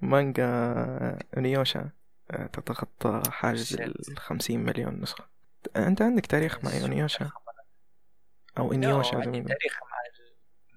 [0.00, 1.90] مانجا نيوشا
[2.30, 3.80] آه، تتخطى حاجز Shit.
[3.80, 5.24] ال 50 مليون نسخة.
[5.76, 7.30] أنت عندك تاريخ مع نيوشا؟
[8.58, 9.42] زي ما عندي.
[9.42, 10.02] تاريخ مع.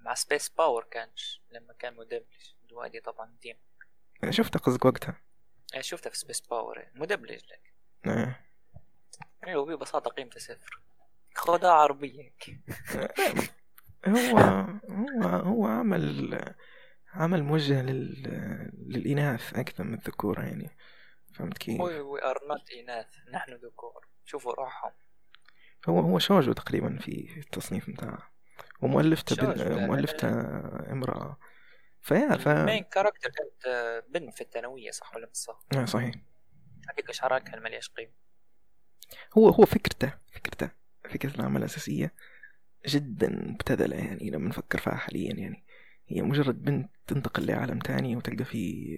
[0.05, 1.09] مع سبيس باور كان
[1.51, 2.23] لما كان مدبلج.
[2.69, 3.57] دلوقتي طبعا ديم.
[4.29, 5.21] شفت قصدك وقتها.
[5.73, 7.73] أنا شفتها في سبيس باور مدبلج لك.
[8.05, 8.35] آه.
[9.47, 10.81] أيوه ببساطة قيمته صفر
[11.35, 12.33] خدها عربية.
[14.07, 14.37] هو
[14.89, 16.55] هو هو عمل
[17.13, 18.23] عمل موجه لل...
[18.87, 20.77] للإناث أكثر من الذكور يعني.
[21.33, 23.07] فهمت كيف؟ we are not إناث.
[23.31, 24.07] نحن ذكور.
[24.25, 24.91] شوفوا روحهم.
[25.85, 28.31] هو هو shoujo تقريبا في التصنيف بتاعه
[28.81, 29.85] ومؤلفته بن...
[29.87, 30.29] مؤلفته
[30.91, 31.37] امرأة.
[32.01, 35.59] ف yeah ف ال main character كانت آه، بنت في الثانوية صح ولا مش صح؟
[35.77, 36.15] آه صحيح.
[36.89, 38.11] هذيك شعرها كان ملياش قيمة؟
[39.37, 40.69] هو هو فكرته فكرته
[41.09, 42.13] فكرة العمل الأساسية
[42.87, 45.65] جدا مبتذلة يعني لما نفكر فيها حاليا يعني.
[46.07, 48.97] هي مجرد بنت تنتقل لعالم تاني وتلقى فيه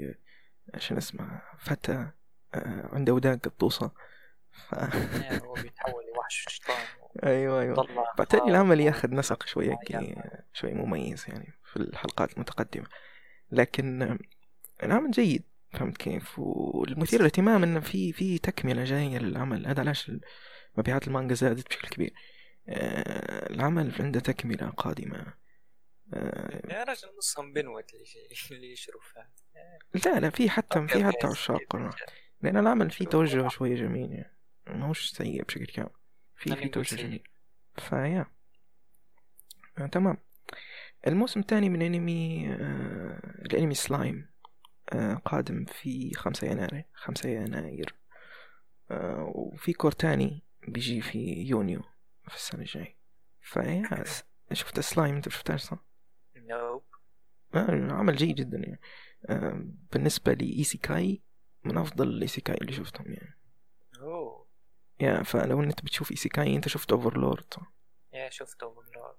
[0.73, 2.11] آه، شنو اسمه فتى
[2.53, 3.91] آه، عنده ودان قطوصة
[4.51, 4.75] ف...
[5.45, 6.85] هو بيتحول شيطان
[7.23, 7.79] أيوه أيوه.
[7.79, 10.13] وطلع بعدين العمل ياخذ نسق شوية معين.
[10.13, 10.15] كي
[10.53, 12.87] شوي مميز يعني في الحلقات المتقدمة.
[13.51, 14.17] لكن آه،
[14.83, 19.67] العمل جيد فهمت كيف؟ والمثير للاهتمام إنه في في تكملة جاية للعمل.
[19.67, 20.11] هذا علاش
[20.77, 22.13] مبيعات المانجا زادت بشكل كبير.
[22.69, 25.33] آه، العمل عنده تكملة قادمة.
[26.13, 28.05] آه، يا رجل نصهم بنوت اللي
[28.75, 29.29] فيها.
[30.05, 31.95] لا لا في حتى في حتى عشاق.
[32.41, 34.37] لأن العمل فيه توجه شوية جميل يعني.
[34.67, 35.89] ماهوش سيء بشكل كامل.
[36.37, 36.99] في أنا في نقول توجه سيء.
[37.05, 37.23] جميل
[37.77, 38.25] فيا.
[39.77, 40.17] آه تمام.
[41.07, 44.29] الموسم الثاني من انمي آه الانمي سلايم
[44.93, 47.95] آه قادم في خمسة يناير خمسة يناير.
[48.91, 51.81] آه وفي cour تاني بيجي في يونيو
[52.27, 52.97] في السنة الجاية.
[53.41, 54.03] ف yeah
[54.53, 55.85] شفت سلايم؟ انت شفتها صح؟
[56.35, 56.83] nope.
[57.55, 58.79] آه عمل جيد جدا يعني.
[59.25, 61.21] آه بالنسبة ل isekai
[61.63, 63.36] من أفضل ال isekai اللي شفتهم يعني.
[64.99, 67.53] yeah فلو أنت بتشوف isekai أنت شفت Overlord؟
[68.13, 69.15] يا شفته أوفرلورد.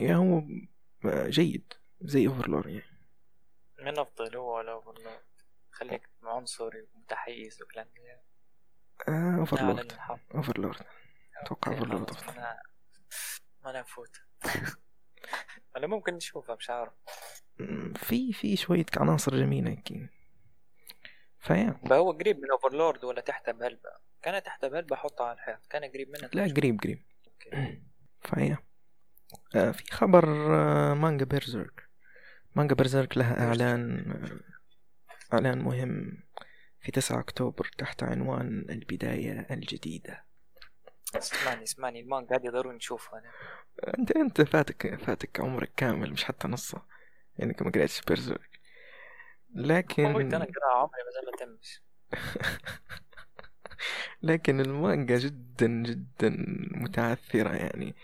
[0.00, 0.42] يا هو
[1.06, 3.02] جيد زي أوفرلورد يعني.
[3.78, 5.20] من أفضل هو ولا أوفرلورد.
[5.70, 8.22] خليك عنصري ومتحيز وكلام هذا.
[9.08, 9.92] آه أوفرلورد.
[10.34, 10.80] أوفرلورد.
[11.42, 12.58] أتوقع أوفرلورد ما
[13.64, 14.16] ما نفوت
[15.76, 16.92] أنا ممكن نشوفها مش عارف.
[17.96, 20.10] في في شوية عناصر جميلة هيك
[21.38, 21.80] فيا.
[21.90, 23.90] فهو قريب من أوفرلورد ولا تحت بهلبة
[24.22, 25.66] كان تحت بهلبة حطها على الحيط.
[25.70, 27.02] كان قريب منها لا قريب قريب.
[28.34, 28.58] فيا
[29.56, 31.88] آه، في خبر آه، مانجا بيرزيرك.
[32.54, 36.22] مانجا بيرزيرك لها إعلان آه، إعلان مهم
[36.80, 40.24] في 9 أكتوبر تحت عنوان البداية الجديدة.
[41.16, 43.18] اسمعني اسمعني المانجا هذه ضروري نشوفها.
[43.18, 43.32] أنا.
[43.98, 46.82] أنت أنت فاتك فاتك عمرك كامل مش حتى نصه
[47.36, 48.60] يعني ما قريتش بيرزيرك.
[49.54, 51.82] لكن أنا قراءة عمري ما زال ما تمش.
[54.22, 56.36] لكن المانجا جدا جدا
[56.70, 57.94] متعثرة يعني.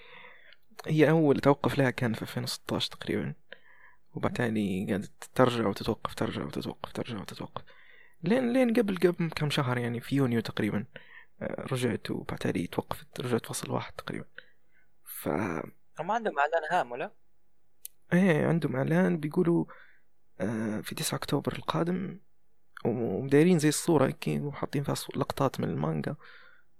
[0.86, 3.34] هي أول توقف لها كان في 2016 تقريبا.
[4.14, 7.62] وبالتالي قاعدة ترجع وتتوقف ترجع وتتوقف ترجع وتتوقف.
[8.22, 10.84] لين لين قبل قبل كم شهر يعني في يونيو تقريبا.
[11.42, 14.26] آه، رجعت وبالتالي توقفت رجعت فصل واحد تقريبا.
[15.04, 15.28] ف
[16.00, 17.12] هم عندهم إعلان هام ولا؟
[18.12, 19.64] إيه عندهم إعلان بيقولوا
[20.40, 22.20] آه، في 9 أكتوبر القادم.
[22.84, 26.16] ومدايرين زي الصورة هيك وحاطين فيها لقطات من المانجا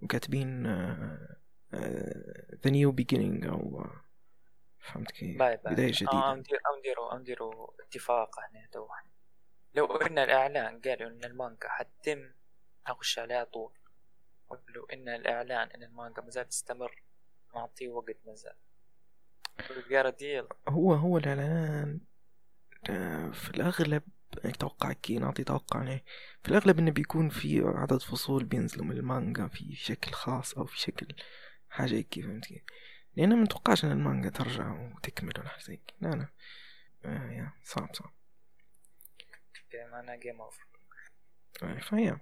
[0.03, 1.37] وكاتبين آه،
[1.75, 4.05] آه، The New Beginning أو آه،
[4.81, 6.35] فهمت كيف بداية آه جديدة.
[6.35, 8.89] ندير أو نديروا أو نديروا اتفاق هنا تو.
[9.75, 12.33] لو قلنا الإعلان قالوا إن المانجا حتتم
[12.87, 13.73] اخش عليها طول.
[14.51, 17.03] ولو إن الإعلان إن المانجا ما زالت تستمر
[17.55, 18.55] نعطيه وقت ما زال.
[19.91, 22.01] قال ديل هو هو الإعلان
[22.91, 24.03] آه، في الأغلب
[24.45, 26.05] أتوقع كي نعطي توقع عليه
[26.43, 30.81] في الأغلب إنه بيكون في عدد فصول بينزلوا من المانجا في شكل خاص أو في
[30.81, 31.07] شكل
[31.69, 32.63] حاجة هيك فهمت كيف
[33.17, 35.95] لأن ما متوقعش إن المانجا ترجع وتكمل ولا حاجة زي كي.
[36.01, 36.29] لا لا.
[37.05, 38.13] آه yeah صعب صعب.
[39.75, 40.67] أنا game over
[41.81, 42.19] فهي.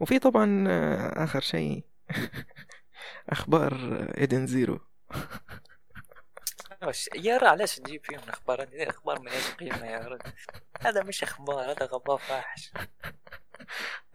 [0.00, 1.84] وفي طبعا آه، آخر شيء.
[3.28, 3.74] أخبار
[4.18, 4.80] Eden Zero
[6.88, 10.32] وش- يا علاش تجيب فيهم الأخبار؟ هذه أخبار من إيش قيمة يا رجل.
[10.80, 12.72] هذا مش أخبار هذا غباء فاحش.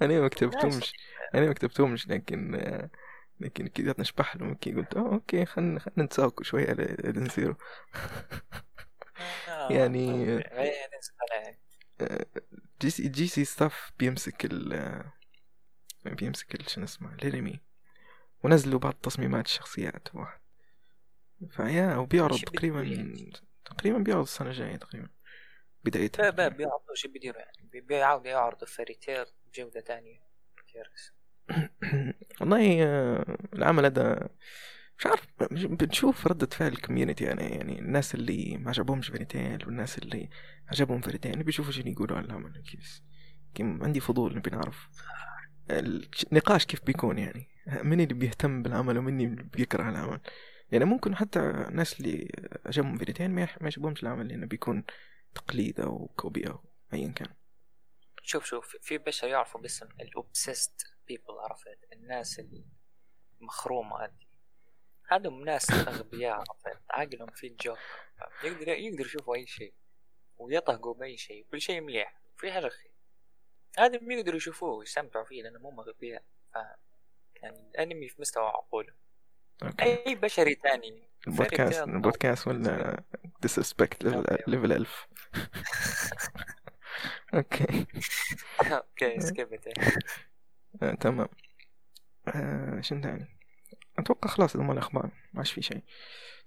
[0.02, 0.94] أنا ما كتبتهمش.
[1.36, 2.90] أنا ما كتبتهمش لكن آه،
[3.40, 7.56] لكن كذا نشبح لهم كي قلت آه okay خلينا خلينا نتساوكوا شوية على Eden Zero
[9.48, 11.60] آه، يعني- ننزل عليه.
[12.82, 15.04] جي سي جي سي ستاف بيمسك ال
[16.06, 17.60] بيمسك شنو اسمه الأنمي.
[18.44, 20.40] ونزلوا بعض تصميمات الشخصيات واحد.
[21.50, 23.32] فيا وبيعرض إيش تقريبا بدي
[23.66, 25.10] تقريبا بيعرض السنة الجاية تقريبا.
[25.84, 27.70] بدايتها باب باب بيعرضوا شو بيديروا يعني.
[27.72, 30.28] بي- بيعاودوا يعرضوا فاريتير بجودة تانية.
[30.68, 31.14] كيرس
[32.42, 34.30] والله آه، العمل هذا
[35.00, 35.28] مش عارف
[35.66, 40.30] بنشوف ردة فعل الكوميونتي يعني يعني الناس اللي ما عجبهمش فيريتيل والناس اللي
[40.68, 43.02] عجبهم Fairy Tail بيشوفوا شنو يقولوا على العمل كيف
[43.60, 44.88] عندي فضول نبي نعرف.
[45.72, 47.48] النقاش كيف بيكون يعني؟
[47.84, 50.20] من اللي بيهتم بالعمل ومن اللي بيكره العمل؟
[50.72, 52.32] يعني ممكن حتى الناس اللي
[52.66, 54.84] عجبهم Fairy Tail ما يح- ما يعجبهمش العمل لأنه بيكون
[55.36, 56.60] تقليد أو copy أو
[56.94, 57.28] أيا كان.
[58.24, 62.42] شوف شوف في بشر يعرفوا باسم ال obsessed people عرفت؟ الناس
[63.42, 64.28] المخرومة هذه.
[65.10, 67.78] هذم ناس أغبياء عرفت؟ عقلهم في الجوك
[68.44, 69.74] يقدر يقدر يشوفوا أي شيء
[70.38, 72.92] ويطهقوا بأي شيء كل شيء مليح في حاجة خير
[73.78, 76.24] هذا يقدروا يشوفوه ويستمتعوا فيه لأنهم هم أغبياء.
[77.36, 78.96] يعني الأنمي في مستوى عقولهم.
[79.64, 80.08] okay.
[80.08, 81.04] أي بشري تاني.
[81.28, 83.04] البودكاست البودكاست ولا
[83.42, 84.44] disrespect level okay.
[84.48, 85.08] level 1000
[87.34, 87.86] okay.
[88.72, 89.68] okay skip it
[90.84, 91.28] آه، تمام.
[92.28, 93.26] آه، شنو تاني؟
[94.00, 95.82] أتوقع خلاص هذول الاخبار ما عادش في شيء.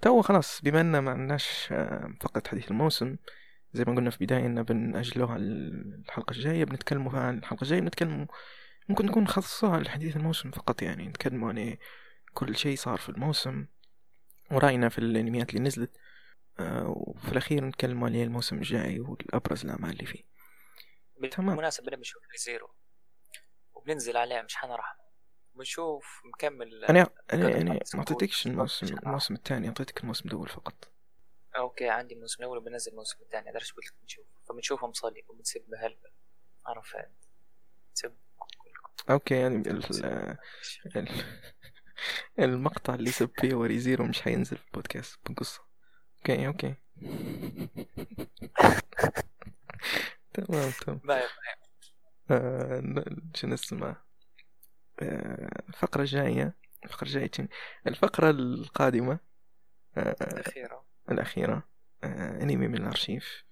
[0.01, 3.17] تو خلاص بما ان ما عندناش آه، فقط حديث الموسم
[3.73, 8.27] زي ما قلنا في البداية إن بنأجلوها الحلقة الجاية بنتكلموا عن الحلقة الجاية بنتكلموا
[8.89, 11.79] ممكن نكون خصصوها لحديث الموسم فقط يعني نتكلموا عن إيه
[12.35, 13.67] كل شيء صار في الموسم
[14.51, 15.97] ورأينا في الأنميات اللي نزلت
[16.61, 20.23] آه، وفي الأخير نتكلموا عن الموسم الجاي والأبرز الأعمال اللي فيه.
[21.31, 21.51] تمام.
[21.51, 22.75] بالمناسبة أنا بنشوف Zero
[23.75, 25.01] وبننزل عليه مش حنرحمه
[25.55, 28.47] بنشوف مكمل أنا قدر أنا أنا خمسة ما أعطيتكش.
[28.47, 28.87] الموسم.
[28.87, 30.93] الموسم الثاني أعطيتك الموسم الأول فقط.
[31.57, 33.55] okay عندي الموسم الأول وبنزل الموسم الثاني.
[33.55, 34.25] إيش قلت لك بنشوف.
[34.49, 36.11] فبنشوفه مصلي وبنسب بهلبة
[36.67, 37.11] عرفت
[38.59, 39.85] كلكم okay يعني ال-
[40.97, 41.09] ال-
[42.39, 45.19] المقطع اللي سب فيه Re:Zero مش حينزل في البودكاست.
[45.27, 45.61] بنقصه
[46.19, 46.75] okay okay.
[50.35, 51.01] تمام تمام.
[52.31, 53.97] آه، شنو اسمه
[55.03, 57.49] آه، الفقرة الجاية الفقرة الجاية؟
[57.87, 59.19] الفقرة القادمة
[59.97, 60.85] آه، الأخيرة.
[61.11, 61.63] الأخيرة
[62.05, 63.45] أنمي من الأرشيف.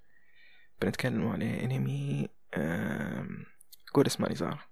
[0.82, 2.28] بنتكلم عليه أنمي
[3.94, 4.68] قول اسمه نزار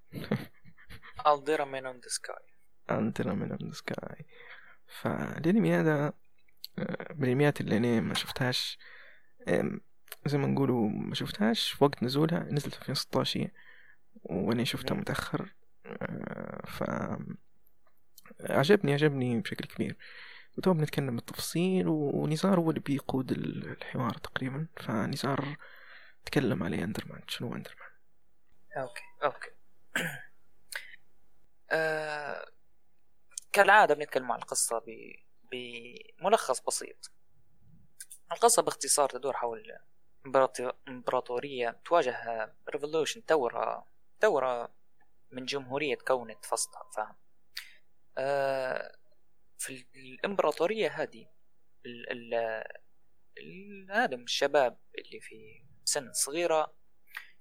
[1.26, 2.55] Aldera Man on the Sky.
[2.90, 4.26] أنتنا من السكاي
[4.86, 6.12] فالأنمي هذا
[6.78, 8.78] آه، من الانميات اللي أنا ما شفتهاش
[10.26, 13.50] زي ما نقولوا ما شفتهاش وقت نزولها نزلت في 2016 هي،
[14.24, 15.00] وأنا شفتها مم.
[15.00, 15.54] متأخر
[15.86, 16.82] آه، ف
[18.40, 19.96] عجبني عجبني بشكل كبير.
[20.58, 24.66] وتو بنتكلم بالتفصيل ونزار هو اللي بيقود ال- الحوار تقريبا.
[24.76, 25.56] فنزار
[26.24, 27.20] تكلم عليه Alderamin.
[27.28, 27.90] شنو Alderamin؟
[28.76, 29.50] okay okay.
[31.72, 32.46] آه
[33.56, 34.82] كالعادة بنتكلم عن القصة.
[35.52, 37.10] بملخص بسيط
[38.32, 39.78] القصة باختصار تدور حول
[40.26, 43.86] إمبراطو- إمبراطورية تواجه revolution ثورة
[44.20, 44.74] ثورة
[45.30, 47.16] من جمهورية كونت فسطها فاهم
[48.18, 48.96] آه
[49.58, 51.26] في الإمبراطورية هذه.
[53.90, 56.76] هذا الشباب اللي في سن صغيرة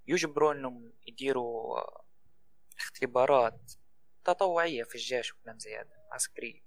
[0.07, 1.81] يجبروا إنهم يديروا
[2.77, 3.71] اختبارات
[4.23, 6.61] تطوعية في الجيش وكلام زي هذا عسكرية.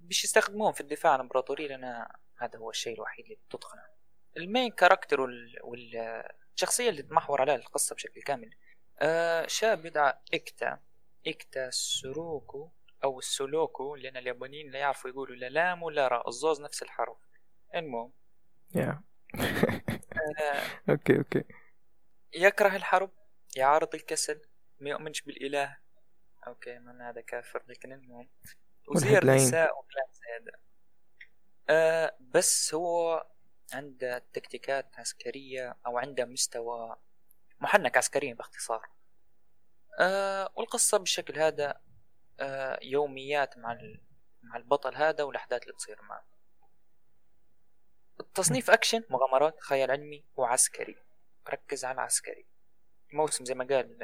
[0.00, 2.06] باش يستخدموهم في الدفاع عن الإمبراطورية لأن
[2.38, 3.82] هذا هو الشيء الوحيد اللي بتتقنه
[4.36, 8.54] ال main character وال- والشخصية اللي تمحور عليها القصة بشكل كامل.
[8.98, 10.80] آه شاب يدعى إكتا.
[11.26, 12.70] إكتا سوروكو
[13.04, 17.16] أو السولوكو لأن اليابانيين لا يعرفوا يقولوا لا لام ولا راء الزوز نفس الحرف.
[17.74, 18.12] المهم.
[18.74, 19.02] يا.
[19.34, 20.62] آه.
[20.90, 21.44] okay okay.
[22.34, 23.10] يكره الحرب
[23.56, 24.40] يعارض الكسل
[24.80, 25.76] ما يؤمنش بالإله.
[26.46, 28.28] أوكي من هذا كافر لكن المهم.
[28.88, 29.22] وزير.
[29.22, 30.58] النساء وكلام زي هذا
[31.68, 33.26] آه بس هو
[33.72, 36.96] عنده تكتيكات عسكرية أو عنده مستوى
[37.60, 38.88] محنك عسكريا باختصار.
[40.00, 41.80] آه والقصة بالشكل هذا
[42.40, 44.00] آه يوميات مع ال-
[44.42, 46.24] مع البطل هذا والأحداث اللي تصير معه.
[48.20, 50.96] التصنيف أكشن مغامرات خيال علمي وعسكري.
[51.48, 52.46] ركز على العسكري
[53.12, 53.98] موسم زي ما قال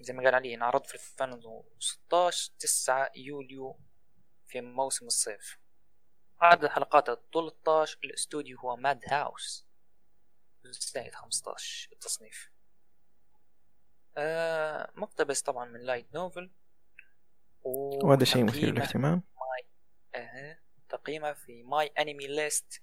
[0.00, 3.78] زي ما قال علي انعرض في 2016 9 يوليو
[4.46, 5.58] في موسم الصيف.
[6.40, 9.66] عدد الحلقات 13 الاستوديو هو Madhouse.
[10.64, 12.50] زائد 15 التصنيف
[14.16, 16.50] آه مقتبس طبعا من light novel.
[17.62, 19.22] وهذا شيء مثير للاهتمام.
[20.14, 20.58] آه
[20.88, 22.82] تقييمه في MyAnimeList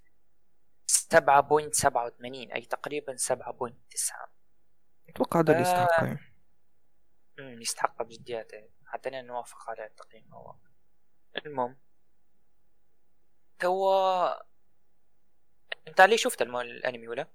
[0.88, 4.30] 7.87 أي تقريبا 7.9
[5.10, 5.84] أتوقع هذا اللي آه.
[5.84, 6.20] يستحقه يعني.
[7.39, 8.69] يستحق بجديات يعني.
[8.86, 10.56] حتى أنا نوافق على التقييم هو
[11.45, 11.78] المهم
[13.60, 13.89] تو
[15.88, 16.41] أنت علي شفت.
[16.41, 17.28] الأنمي ولا؟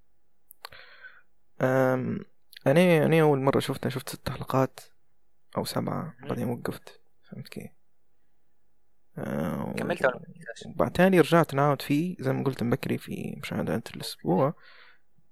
[1.60, 2.24] أم...
[2.66, 4.80] أنا أنا أول مرة شفتها شفت ست حلقات
[5.56, 6.28] أو سبعة مهم.
[6.28, 7.70] بعدين وقفت فهمت كيف
[9.18, 12.98] آه، و- كملت ولا ما كملتهاش؟ وبعد تالي رجعت نعود فيه زي ما قلت مبكري
[12.98, 14.54] في مشاهدات الأسبوع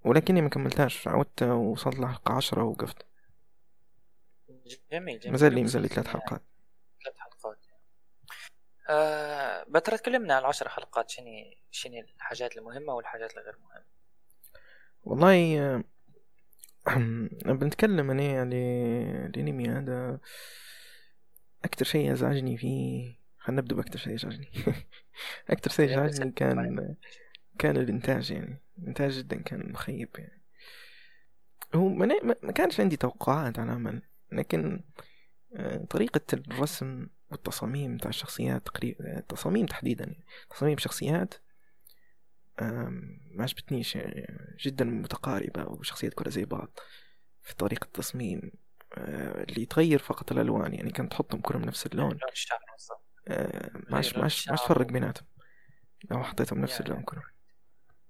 [0.05, 3.07] ولكني ما كملتهاش عودت وصلت لحلقة عشرة ووقفت
[4.93, 5.33] جميل جميل.
[5.33, 6.43] ما زال لي ما زال لي ثلاث حلقات.
[7.05, 7.59] ثلاث حلقات.
[8.89, 11.27] آه بترى تكلمنا عن العشر حلقات شنو
[11.71, 13.85] شنو الحاجات المهمة والحاجات الغير مهمة؟
[15.05, 15.85] والله آه،
[17.61, 20.21] بنتكلم أنا يعني الأنمي هذا.
[21.65, 24.51] أكتر شيء أزعجني فيه خلينا نبدأ بأكتر شيء أزعجني
[25.51, 26.97] أكتر شيء سلم كان
[27.59, 28.63] كان الإنتاج يعني.
[28.79, 30.43] الإنتاج جدا كان مخيب يعني.
[31.75, 34.03] هو ما, ما ما كانش عندي توقعات على العمل
[34.33, 34.85] لكن
[35.57, 40.25] آه، طريقة الرسم والتصاميم بتاع الشخصيات تقريبا التصاميم تحديدا يعني.
[40.51, 41.35] تصاميم شخصيات
[42.61, 46.79] ما عجبتنيش يعني جدا متقاربة وشخصيات كلها زي بعض
[47.43, 48.53] في طريقة التصميم
[48.95, 50.91] آه، اللي يتغير فقط الألوان يعني.
[50.91, 52.19] كانت تحطهم كلهم نفس اللون.
[53.29, 54.57] آه، غير ما عادش لون ما عادش ما عادش الشعر.
[54.57, 55.27] تفرق بيناتهم.
[56.11, 56.81] لو حطيتهم نفس.
[56.81, 57.25] اللون كلهم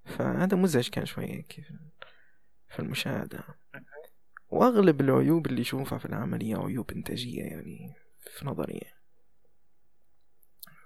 [0.05, 1.73] فهذا مزعج كان شوية كيف
[2.69, 3.45] في المشاهدة.
[4.51, 7.95] وأغلب العيوب اللي يشوفها في العمل هي عيوب إنتاجية يعني
[8.39, 8.81] في نظري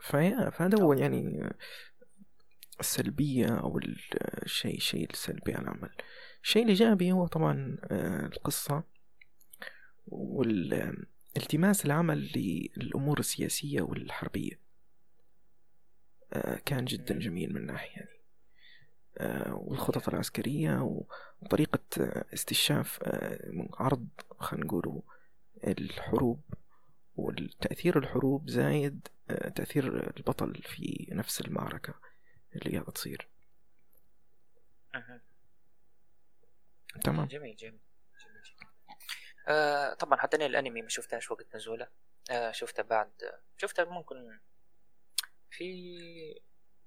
[0.00, 1.50] فيا فهذا هو يعني
[2.80, 3.98] السلبية أو ال-
[4.44, 5.90] الشيء الشيء السلبي على العمل.
[6.42, 8.84] الشيء الإيجابي هو طبعا آه، القصة
[10.06, 12.32] والالتماس العمل
[12.76, 14.60] للأمور السياسية والحربية.
[16.32, 18.23] آه، كان جدا جميل من ناحية يعني.
[19.50, 21.04] والخطط العسكرية
[21.42, 21.80] وطريقة
[22.34, 24.08] استشاف آه، عرض
[24.40, 25.00] خلينا نقولوا
[25.66, 26.40] الحروب
[27.16, 31.94] والتأثير الحروب زايد آه، تأثير البطل في نفس المعركة
[32.56, 33.28] اللي قاعدة تصير.
[34.94, 35.20] مهم.
[37.04, 37.26] تمام.
[37.26, 37.80] جميل جميل
[38.24, 38.42] جميل.
[38.42, 38.66] جدا
[39.48, 41.88] آه طبعا حتى أنا الأنمي ما شفتهاش وقت نزوله.
[42.30, 43.12] آه شفته بعد
[43.56, 44.38] شفته ممكن
[45.50, 45.94] في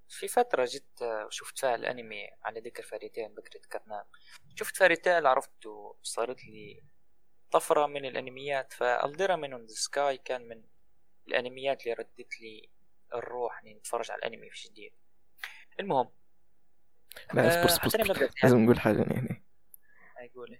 [0.09, 4.05] في فترة جيت آه، شفت فيها الأنمي على ذكر فاريتين بكرة ذكرناه
[4.55, 6.83] شفت Fairy Tail عرفت وصارت لي
[7.51, 10.63] طفرة من الأنميات ف Alderamin the Sky كان من
[11.27, 12.69] الأنميات اللي ردت لي
[13.13, 14.91] الروح إني اتفرج على الأنمي في جديد.
[15.79, 16.09] المهم
[17.33, 19.41] لا اصبر آه، اصبر مبدأ لازم نقول حاجة هنا
[20.21, 20.57] يقول.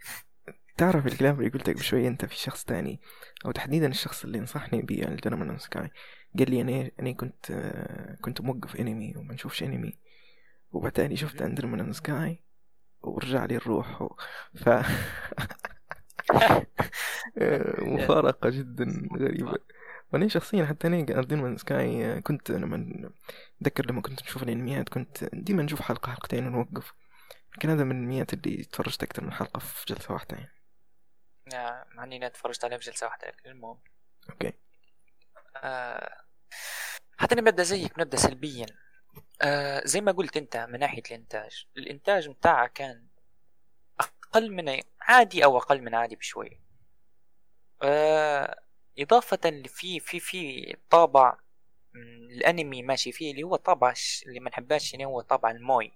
[0.77, 3.01] تعرف الكلام اللي قلتك بشوية أنت في شخص تاني
[3.45, 5.89] أو تحديدا الشخص اللي نصحني ب Alderamin Sky
[6.39, 9.99] قال لي أنا أنا كنت آه، كنت موقف انمي وما نشوفش انمي
[10.71, 12.39] وبعدين شفت Alderamin Sky
[13.01, 14.15] ورجع لي الروح و...
[14.55, 14.69] ف
[17.37, 19.57] آه، مفارقة جدا غريبة.
[20.13, 23.09] وأنا شخصيا حتى أنا Alderamin Sky كنت لما
[23.61, 26.93] أتذكر لما كنت نشوف الأنميات كنت ديما نشوف حلقة حلقتين ونوقف.
[27.55, 30.51] لكن هذا من الأنميات اللي تفرجت أكثر من حلقة في جلسة واحدة يعني.
[31.95, 33.77] مع إني تفرجت عليه في جلسة واحدة لكن المهم.
[34.29, 34.53] okay.
[37.17, 38.65] حتى أنا ببدا زيك بنبدا سلبيا.
[39.41, 41.65] آه، زي ما قلت أنت من ناحية الإنتاج.
[41.77, 43.07] الإنتاج متاعه كان
[43.99, 46.61] أقل من عادي أو أقل من عادي بشوي
[47.83, 48.63] آه،
[48.99, 51.37] إضافة في في في طابع
[52.31, 53.93] الأنمي ماشي فيه اللي هو طابع
[54.27, 55.93] اللي ما نحبهاش يعني هو طابع الموي.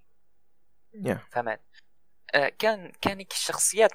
[0.93, 1.61] يا فهمت؟
[2.35, 3.91] آه، كان كان الشخصيات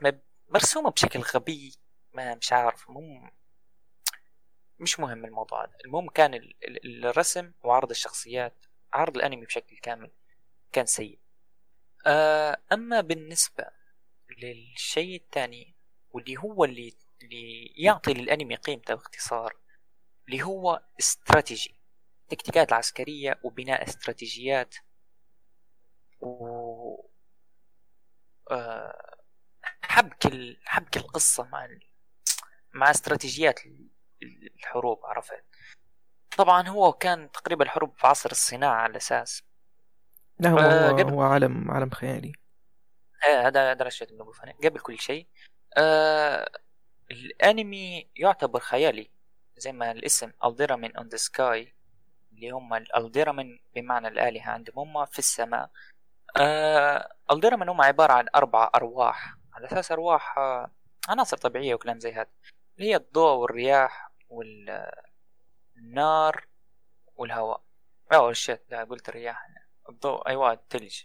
[0.49, 1.75] مرسومة بشكل غبي
[2.13, 3.31] ما مش عارف مو
[4.81, 10.11] مش مهم الموضوع هذا المهم كان ال- ال- الرسم وعرض الشخصيات عرض الأنمي بشكل كامل
[10.73, 11.19] كان سيء
[12.07, 13.65] آه، أما بالنسبة
[14.39, 15.75] للشيء الثاني
[16.11, 19.57] واللي هو اللي اللي يعطي للأنمي قيمته باختصار
[20.27, 21.75] اللي هو استراتيجي
[22.23, 24.75] التكتيكات العسكرية وبناء استراتيجيات
[26.21, 27.07] و
[28.51, 29.17] آه،
[29.83, 30.57] حبك.
[30.65, 31.69] حبك القصة مع.
[32.75, 33.61] مع استراتيجيات
[34.23, 35.45] الحروب عرفت؟
[36.37, 39.43] طبعا هو كان تقريبا الحروب في عصر الصناعة على أساس.
[40.39, 42.33] لا هو آه، هو, قبل- هو عالم عالم خيالي.
[43.29, 44.71] آه، هذا هذا اللي فيها.
[44.71, 45.27] قبل كل شيء.
[45.79, 46.51] آه
[47.11, 49.11] الأنمي يعتبر خيالي
[49.57, 51.75] زي ما الاسم Alderamin on the Sky
[52.33, 55.71] اللي هم ال Alderamin بمعنى الآلهة عندهم هم في السماء.
[56.37, 59.35] آه ألديرا من هم عبارة عن أربع أرواح.
[59.55, 60.71] على أساس أرواح آه
[61.09, 62.31] عناصر طبيعية وكلام زي هذا.
[62.79, 64.11] اللي هي الضوء والرياح
[65.77, 66.47] والنار
[67.17, 67.63] والهواء.
[68.13, 69.49] أو الشيت لا قلت الرياح.
[69.89, 71.03] الضوء أيوه الثلج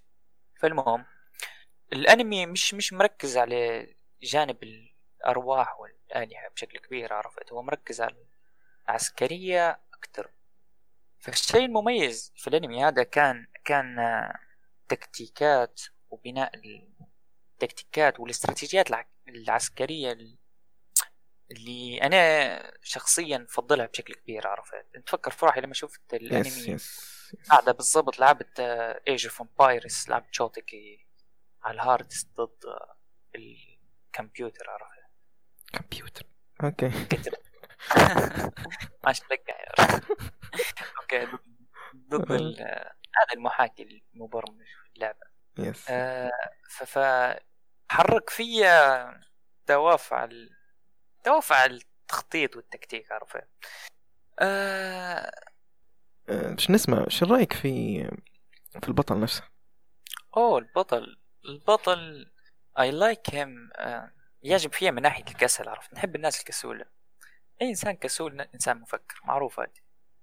[0.60, 1.06] فالمهم
[1.94, 3.88] الأنمي مش مش مركز على
[4.22, 8.16] جانب الأرواح والآلهة بشكل كبير عرفت؟ هو مركز على
[8.90, 10.32] العسكرية أكثر
[11.20, 14.40] فالشيء المميز في الأنمي هذا كان كان آه،
[14.88, 16.52] تكتيكات وبناء
[17.54, 20.38] التكتيكات والاستراتيجيات الع- العسكرية ال-
[21.52, 27.22] اللي أنا شخصيا بفضلها بشكل كبير عرفت؟ أنت فكر فرحي لما شفت الأنمي yes yes.
[27.50, 28.60] قاعدة بالضبط لعبت
[29.08, 31.08] Age of Empires لعبت شوتكي
[31.64, 32.60] على ال hardest ضد
[33.36, 35.02] الكمبيوتر عرفت؟
[35.74, 36.26] كمبيوتر.
[36.64, 36.90] okay.
[37.06, 37.32] كتر.
[39.54, 40.02] يا رجل.
[41.02, 41.26] okay
[42.10, 42.32] ضد-
[43.18, 45.26] هذا المحاكي المبرمج في اللعبة
[45.58, 45.86] yes.
[45.90, 46.32] آه،
[47.90, 49.22] حرك فيا
[49.68, 50.30] دوافع
[51.22, 51.26] ال...
[51.26, 53.48] دوافع التخطيط والتكتيك عرفت؟
[54.40, 55.32] آه...
[56.30, 58.04] آه، باش نسمع شو رأيك في
[58.82, 59.44] في البطل نفسه؟
[60.38, 62.32] أوه البطل البطل
[62.80, 63.70] I like him
[64.44, 66.86] يعجب فيها من ناحية الكسل عرفت؟ نحب الناس الكسولة.
[67.62, 69.82] أي إنسان كسول إنسان مفكر معروف هذه.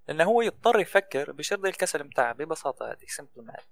[0.08, 3.62] لأنه هو يضطر يفكر بشرط الكسل متاعه ببساطة هذه simple man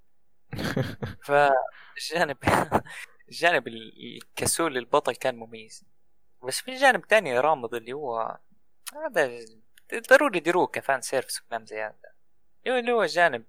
[1.26, 2.36] فالجانب
[3.28, 5.84] الجانب الكسول للبطل كان مميز.
[6.46, 8.38] بس في جانب تاني غامض اللي هو
[8.94, 9.30] هذا
[10.10, 11.96] ضروري يديروه ك fan service وكلام زي هذا
[12.66, 13.44] اللي هو الجانب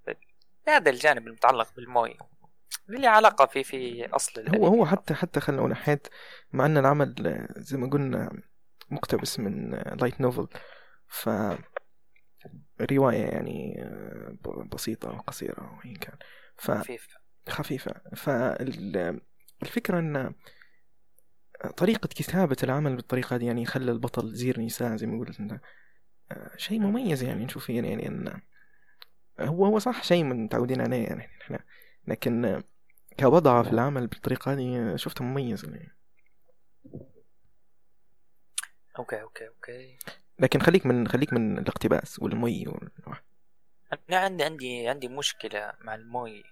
[0.68, 2.18] هذا الجانب المتعلق بالمويه
[2.88, 4.66] اللي له علاقة في في أصل هو.
[4.66, 6.08] هو حتى حتى خلنا نحيت
[6.52, 7.14] مع أن العمل
[7.56, 8.42] زي ما قلنا
[8.90, 10.48] مقتبس من لايت نوفل
[11.08, 11.28] ف
[12.80, 13.90] رواية يعني
[14.72, 16.16] بسيطة وقصيرة وإن كان.
[16.58, 17.08] خفيف
[17.46, 20.34] فخفيفة فالفكرة أن
[21.76, 25.60] طريقة كتابة العمل بالطريقة دي يعني خلى البطل زير نساء زي ما قلت انت
[26.32, 28.40] آه، شيء مميز يعني نشوف يعني يعني إن
[29.40, 31.58] هو هو صح شيء متعودين عليه يعني إحنا.
[32.06, 32.62] لكن
[33.20, 35.98] كوضعه في العمل بالطريقة دي شفته مميز يعني.
[38.98, 39.98] okay okay okay.
[40.38, 42.90] لكن خليك من خليك من الاقتباس وال moe وال...
[43.92, 46.44] أنا عندي عندي عندي مشكلة مع ال moe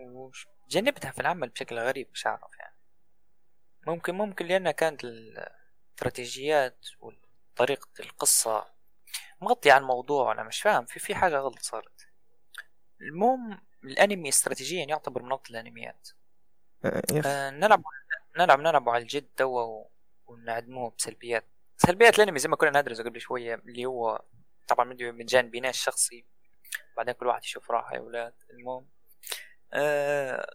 [0.00, 2.67] وجنبتها في العمل بشكل غريب مش عارف يعني.
[3.86, 8.66] ممكن ممكن لأنها كانت الاستراتيجيات وطريقة القصة
[9.40, 10.84] مغطية على الموضوع أنا مش فاهم.
[10.86, 12.08] في في حاجة غلط صارت.
[13.00, 16.08] المهم الأنمي استراتيجيا يعتبر من أفضل الأنميات.
[16.84, 17.26] آه، يس.
[17.26, 17.82] آه نلعب
[18.38, 19.84] نلعب نلعب على الجد توا
[20.26, 21.44] ونعدموه بسلبيات.
[21.76, 24.22] سلبيات الأنمي زي ما كنا ندرسه قبل شوية اللي هو
[24.68, 26.26] طبعا من أنا الشخصي
[26.96, 28.34] بعدين كل واحد يشوف راحة يا أولاد.
[28.50, 28.88] المهم
[29.72, 30.50] آه،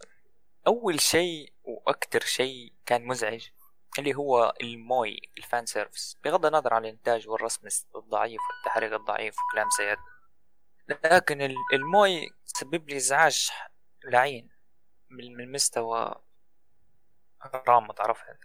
[0.68, 3.48] أول شيء وأكثر شيء كان مزعج
[4.00, 6.18] اللي هو ال moe ال fan service.
[6.24, 9.98] بغض النظر عن الإنتاج والرسم الضعيف والتحريك الضعيف وكلام هذا
[10.90, 13.50] لكن ال- ال moe سبب لي إزعاج
[14.06, 14.50] لعين
[15.10, 16.16] من مستوى
[17.70, 18.38] غامض عرفت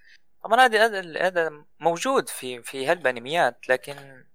[0.45, 4.27] طبعا هذا هذا موجود في في هالانميات لكن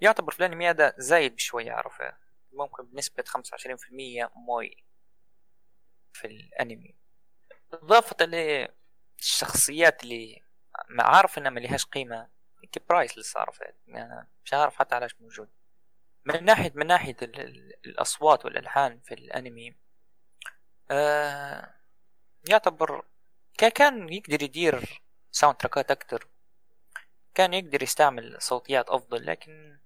[0.00, 2.14] يعتبر في الانمي هذا زايد بشوية عرفت؟
[2.52, 4.84] ممكن بنسبة خمسة وعشرين في المية moe
[6.12, 6.94] في الأنمي.
[7.72, 8.16] اضافة
[9.18, 10.42] للشخصيات اللي
[10.88, 12.28] ما عارف إنها ما لهاش قيمة
[12.88, 15.48] priceless عرفت يعني مش عارف حتى علاش موجود.
[16.24, 19.74] من ناحية من ناحية ال- ال- الأصوات والألحان في الأنمي
[20.90, 21.74] آه
[22.48, 23.04] يعتبر
[23.58, 25.02] كا- كان يقدر يدير
[25.32, 26.28] soundtrack ات أكتر.
[27.34, 29.78] كان يقدر يستعمل صوتيات أفضل لكن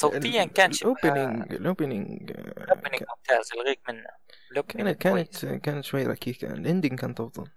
[0.00, 4.04] صوتيا كان شبه ال opening ال opening opening ممتاز الغيك منه
[4.68, 5.46] كانت كانت.
[5.46, 6.52] كانت شوي ركيكة.
[6.52, 7.50] ال ending كانت افضل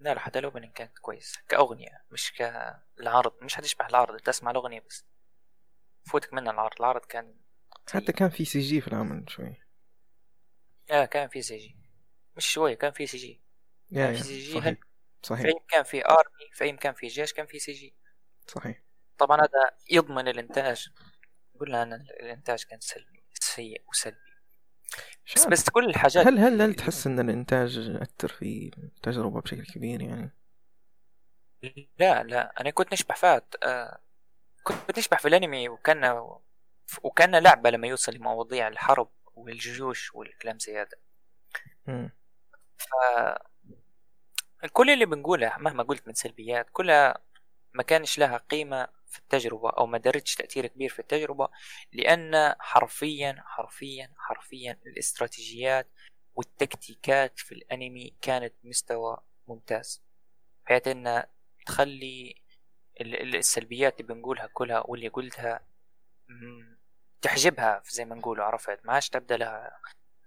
[0.00, 4.80] لا لا حتى ال opening كانت كويس كأغنية مش كالعرض مش هتشبه العرض تسمع الأغنية
[4.88, 5.04] بس.
[6.06, 7.34] فوتك من العرض العرض كان
[7.92, 9.56] حتى كان في CG في العمل شوي.
[10.90, 11.76] آه كان في CG.
[12.36, 13.40] مش شوية كان في سي جي.
[13.90, 14.80] يا كان في CG صحيح في
[15.22, 15.46] صحيح.
[15.46, 17.94] أي مكان في army في أي مكان في جيش كان في CG.
[18.46, 18.83] صحيح.
[19.18, 20.88] طبعا هذا يضمن الإنتاج
[21.60, 24.18] قلنا أن الإنتاج كان سلبي سيء وسلبي
[25.36, 25.46] بس.
[25.46, 30.30] بس كل الحاجات هل هل هل تحس إن الإنتاج اثر في التجربة بشكل كبير يعني؟
[31.98, 33.98] لا لا أنا كنت نشبح فات آه
[34.62, 36.28] كنت نشبح في الأنمي وكان
[37.02, 40.96] وكان لعبة لما يوصل لمواضيع الحرب والجيوش والكلام زي هذا.
[42.78, 42.86] ف
[44.72, 47.18] كل اللي بنقوله مهما قلت من سلبيات كلها
[47.74, 51.48] ما كانش لها قيمة في التجربة أو ما درتش تأثير كبير في التجربة
[51.92, 55.88] لأن حرفيا حرفيا حرفيا الاستراتيجيات
[56.34, 60.02] والتكتيكات في الأنمي كانت مستوى ممتاز.
[60.66, 61.24] بحيث أن
[61.66, 62.42] تخلي
[63.00, 65.66] ال- ال- السلبيات اللي بنقولها كلها واللي قلتها
[67.22, 69.80] تحجبها زي ما نقول عرفت؟ ما عادش تبدأ لها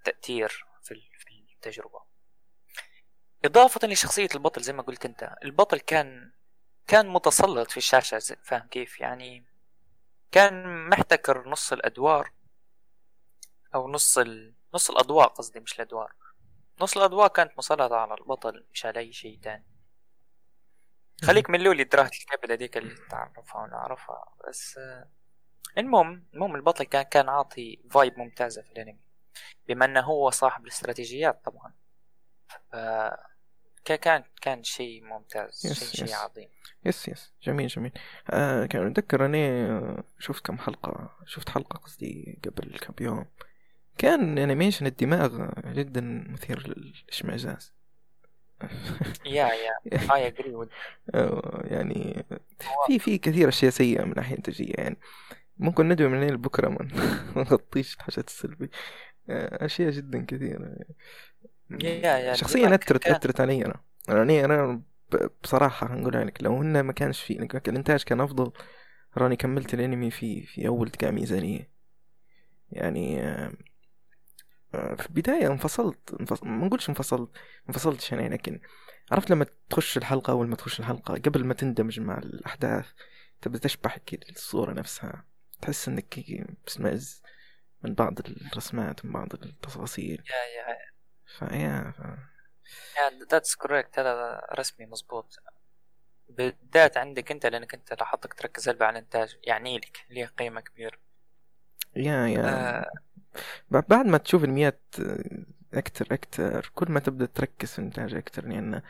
[0.04, 1.02] تأثير في
[1.56, 2.02] التجربة.
[3.46, 6.32] إضافة لشخصية البطل زي ما قلت أنت البطل كان
[6.88, 9.46] كان متسلط في الشاشة فاهم كيف؟ يعني
[10.32, 12.32] كان محتكر نص الأدوار
[13.76, 14.56] أو نص ال...
[14.74, 16.14] نص الأضواء قصدي مش الأدوار.
[16.82, 19.66] نص الأضواء كانت مسلطة على البطل مش على أي شيء تاني.
[21.24, 24.36] خليك من لولي دراهة الكبد هذيك اللي تعرفها ونعرفها.
[24.48, 25.10] بس آه،
[25.78, 29.00] المهم المهم البطل كان كان عاطي vibe ممتازة في الأنمي
[29.68, 31.74] بما أنه هو صاحب الاستراتيجيات طبعا.
[32.72, 32.76] ف...
[33.88, 36.14] كا- كان كان شيء ممتاز yes، شيء شيء yes.
[36.14, 36.48] عظيم.
[36.86, 37.92] yes yes جميل جميل.
[38.30, 43.26] آه كان أتذكر أني آه، شفت كم حلقة شفت حلقة قصدي قبل كم يوم.
[43.98, 47.74] كان animation الدماغ جدا مثير للإشمئزاز.
[49.26, 50.70] yeah yeah with
[51.16, 52.26] آه، يعني
[52.88, 54.98] في في كثير أشياء سيئة من ناحية إنتاجية يعني
[55.58, 56.88] ممكن ندوي من لبكرة ما
[57.44, 58.70] نغطيش الحاجات السلبية.
[59.30, 60.76] آه، أشياء جدا كثيرة.
[61.72, 62.66] يا يا شخصيا
[63.04, 63.82] كان- أثرت علي أنا.
[64.10, 67.34] يعني أنا ب- بصراحة هنقولها لك لو إنه ما كانش في
[67.70, 68.52] الإنتاج كان أفضل
[69.18, 71.70] راني كملت الأنمي في في أول دقائق ميزانية.
[72.72, 73.54] يعني آه،
[74.76, 76.44] آه، في البداية انفصلت انفص...
[76.44, 77.30] ما نقولش انفصلت
[77.70, 78.60] انفصلتش يعني لكن
[79.12, 82.86] عرفت لما تخش الحلقة أول ما تخش الحلقة قبل ما تندمج مع الأحداث
[83.42, 85.26] تبدأ تشبح كده الصورة نفسها.
[85.62, 86.20] تحس إنك
[86.68, 87.22] بسمعز
[87.84, 90.24] من بعض الرسمات من بعض التفاصيل.
[90.30, 90.78] yeah yeah
[91.38, 91.94] ف
[93.32, 95.40] yeah that's correct هذا رسمي مزبوط
[96.30, 100.98] بالذات عندك انت لأنك انت لاحظتك تركز هلبة على الانتاج يعني لك ليه قيمة كبيرة.
[101.96, 102.92] yeah yeah آه.
[103.72, 104.96] بعد ما تشوف الميات
[105.74, 108.82] أكتر أكتر كل ما تبدأ تركز في الإنتاج أكتر لأن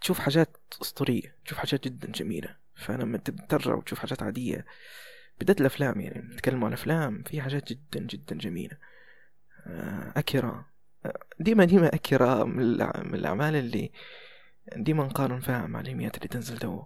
[0.00, 2.56] تشوف حاجات أسطورية تشوف حاجات جدا جميلة.
[2.74, 4.66] فلما ترجع وتشوف حاجات عادية
[5.40, 8.76] بدأت الأفلام يعني نتكلم عن الأفلام في حاجات جدا جدا جميلة.
[9.66, 10.48] آه، أكيرا.
[10.48, 10.77] آه،
[11.40, 12.62] ديما ديما أكيرا من,
[13.14, 13.92] الأعمال اللي
[14.76, 16.82] ديما نقارن فيها مع الأنميات اللي تنزل تو.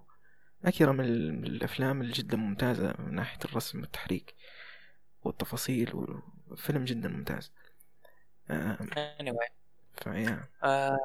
[0.65, 4.35] أكيرا من, ال- من الأفلام اللي جدا ممتازة من ناحية الرسم والتحريك
[5.23, 5.91] والتفاصيل
[6.47, 7.51] وفيلم جدا ممتاز.
[8.49, 8.77] آه،
[9.21, 9.51] anyway.
[10.03, 10.97] فيا آه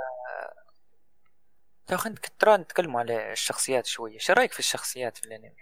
[1.86, 4.18] تو خلينا ترى نتكلم على الشخصيات شوية.
[4.18, 5.52] شو رأيك في الشخصيات في الأنمي؟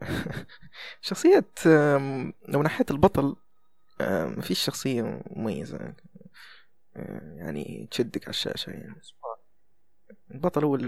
[1.00, 3.36] شخصية آم، لو ناحية البطل
[4.02, 5.94] آم، مفيش شخصية مميزة
[6.96, 8.94] آه، يعني تشدك على الشاشة يعني.
[10.30, 10.78] البطل هو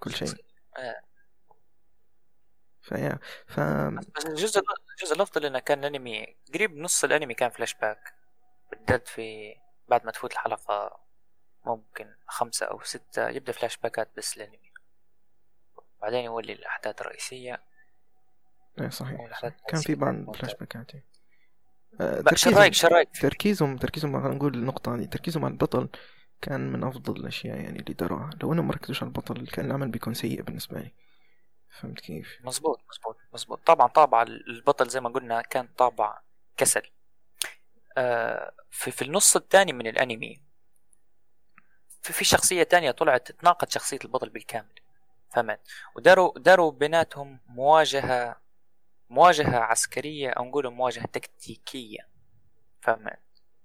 [0.00, 0.28] كل شيء.
[0.76, 1.00] آه.
[2.82, 7.74] ف yeah ف بس الجزء الجزء الأفضل إنه كان الانمي قريب نص الأنمي كان فلاش
[7.74, 8.14] باك.
[8.70, 9.54] بالذات في
[9.88, 11.00] بعد ما تفوت الحلقة
[11.66, 14.72] ممكن خمسة أو ستة يبدأ فلاش باكات بس الأنمي.
[16.02, 17.62] بعدين يولي الأحداث الرئيسية.
[18.80, 20.36] إيه صحيح كان في بعض.
[20.36, 21.04] فلاش باكات إيه.
[22.00, 25.88] شو تركيزهم- رايك شو رايك تركيزهم تركيزهم خلينا نقول النقطة هذه تركيزهم على البطل
[26.40, 30.14] كان من أفضل الأشياء يعني اللي داروها لو إنهم مركزوش على البطل كان العمل بيكون
[30.14, 30.92] سيء بالنسبة لي.
[31.80, 36.20] فهمت كيف؟ مزبوط مزبوط مزبوط طبعا طابع البطل زي ما قلنا كان طابع
[36.56, 36.82] كسل.
[37.96, 40.40] آه في, في النص الثاني من الأنمي
[42.02, 44.80] في, في شخصية تانية طلعت تناقض شخصية البطل بالكامل.
[45.34, 45.60] فهمت؟
[45.96, 48.36] وداروا داروا بيناتهم مواجهة
[49.10, 52.08] مواجهة عسكرية أو نقول مواجهة تكتيكية.
[52.80, 53.18] فهمت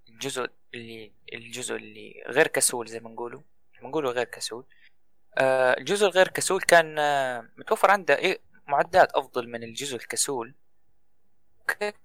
[0.09, 3.41] الجزء اللي الجزء اللي غير كسول زي ما نقولوا
[3.81, 4.65] بنقولوا غير كسول.
[5.37, 10.55] آه، الجزء الغير كسول كان آه، متوفر عنده إيه معدات أفضل من الجزء الكسول.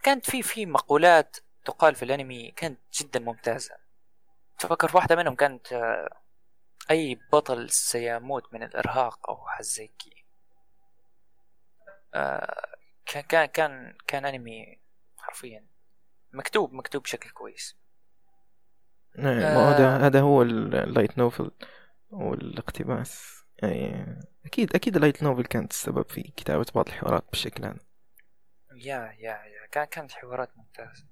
[0.03, 3.77] كانت في في مقولات تقال في الأنمي كانت جدا ممتازة.
[4.59, 6.21] تفكر في واحدة منهم كانت آه،
[6.91, 9.91] أي بطل سيموت من الإرهاق أو حاجة زي
[13.09, 14.81] كان كان كان كان أنمي
[15.17, 15.67] حرفيا.
[16.33, 17.79] مكتوب مكتوب بشكل كويس.
[19.19, 20.07] إيه، ما هذا آه.
[20.07, 21.51] هذا هو ال light novel
[22.11, 23.43] والاقتباس.
[23.63, 27.79] يعني أكيد أكيد ال light novel كانت السبب في كتابة بعض الحوارات بالشكل هذا
[28.77, 29.67] yeah yeah yeah.
[29.71, 31.05] كان كانت حوارات ممتازة.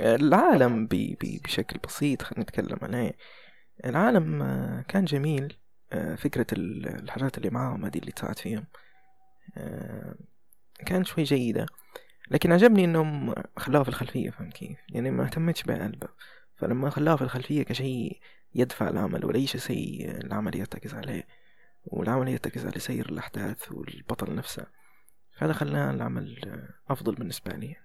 [0.00, 3.12] العالم بي بي بشكل بسيط خلينا نتكلم عليه.
[3.84, 5.58] العالم آه، كان جميل.
[5.92, 8.66] آه، فكرة ال- الحاجات اللي معاهم هذه اللي طلعت فيهم.
[9.56, 10.14] آه،
[10.86, 11.66] كانت شوي جيدة
[12.30, 16.08] لكن عجبني إنهم خلوها في الخلفية فهمت كيف يعني ما اهتمتش بقلبه
[16.56, 18.20] فلما خلاها في الخلفية كشيء
[18.54, 21.26] يدفع العمل وليس شيء العمل يرتكز عليه
[21.84, 24.66] والعمل يرتكز على سير الأحداث والبطل نفسه
[25.32, 27.76] فهذا خلى العمل أفضل بالنسبة لي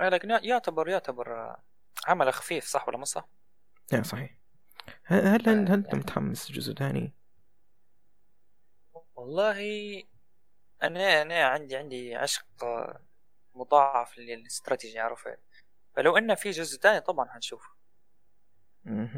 [0.00, 1.62] آه، لكن يعتبر يعتبر آه،
[2.06, 3.28] عمل خفيف صح ولا مو صح؟
[3.92, 4.36] يا صحيح
[5.04, 5.96] هل هل, هل, هل أنت آه.
[5.96, 7.14] متحمس جزء ثاني؟
[9.14, 10.02] والله
[10.86, 13.00] أنا أنا عندي عندي عشق آه،
[13.54, 15.38] مضاعف للاستراتيجي عرفت؟
[15.96, 17.68] فلو إن في جزء ثاني طبعا حنشوفه.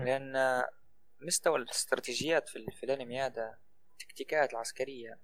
[0.05, 0.65] لأن
[1.21, 3.59] مستوى الاستراتيجيات في, في الأنمي هذا
[3.93, 5.19] التكتيكات العسكرية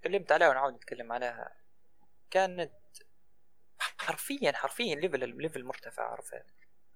[0.00, 1.56] تكلمت عليها ونعاود نتكلم عليها
[2.30, 2.72] كانت
[3.78, 6.44] حرفيا حرفيا level level مرتفع عرفت؟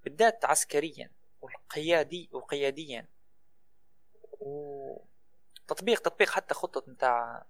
[0.04, 1.10] بالذات عسكريا
[1.40, 3.06] والقيادي وقياديا
[4.40, 7.46] وتطبيق تطبيق حتى خطة متاع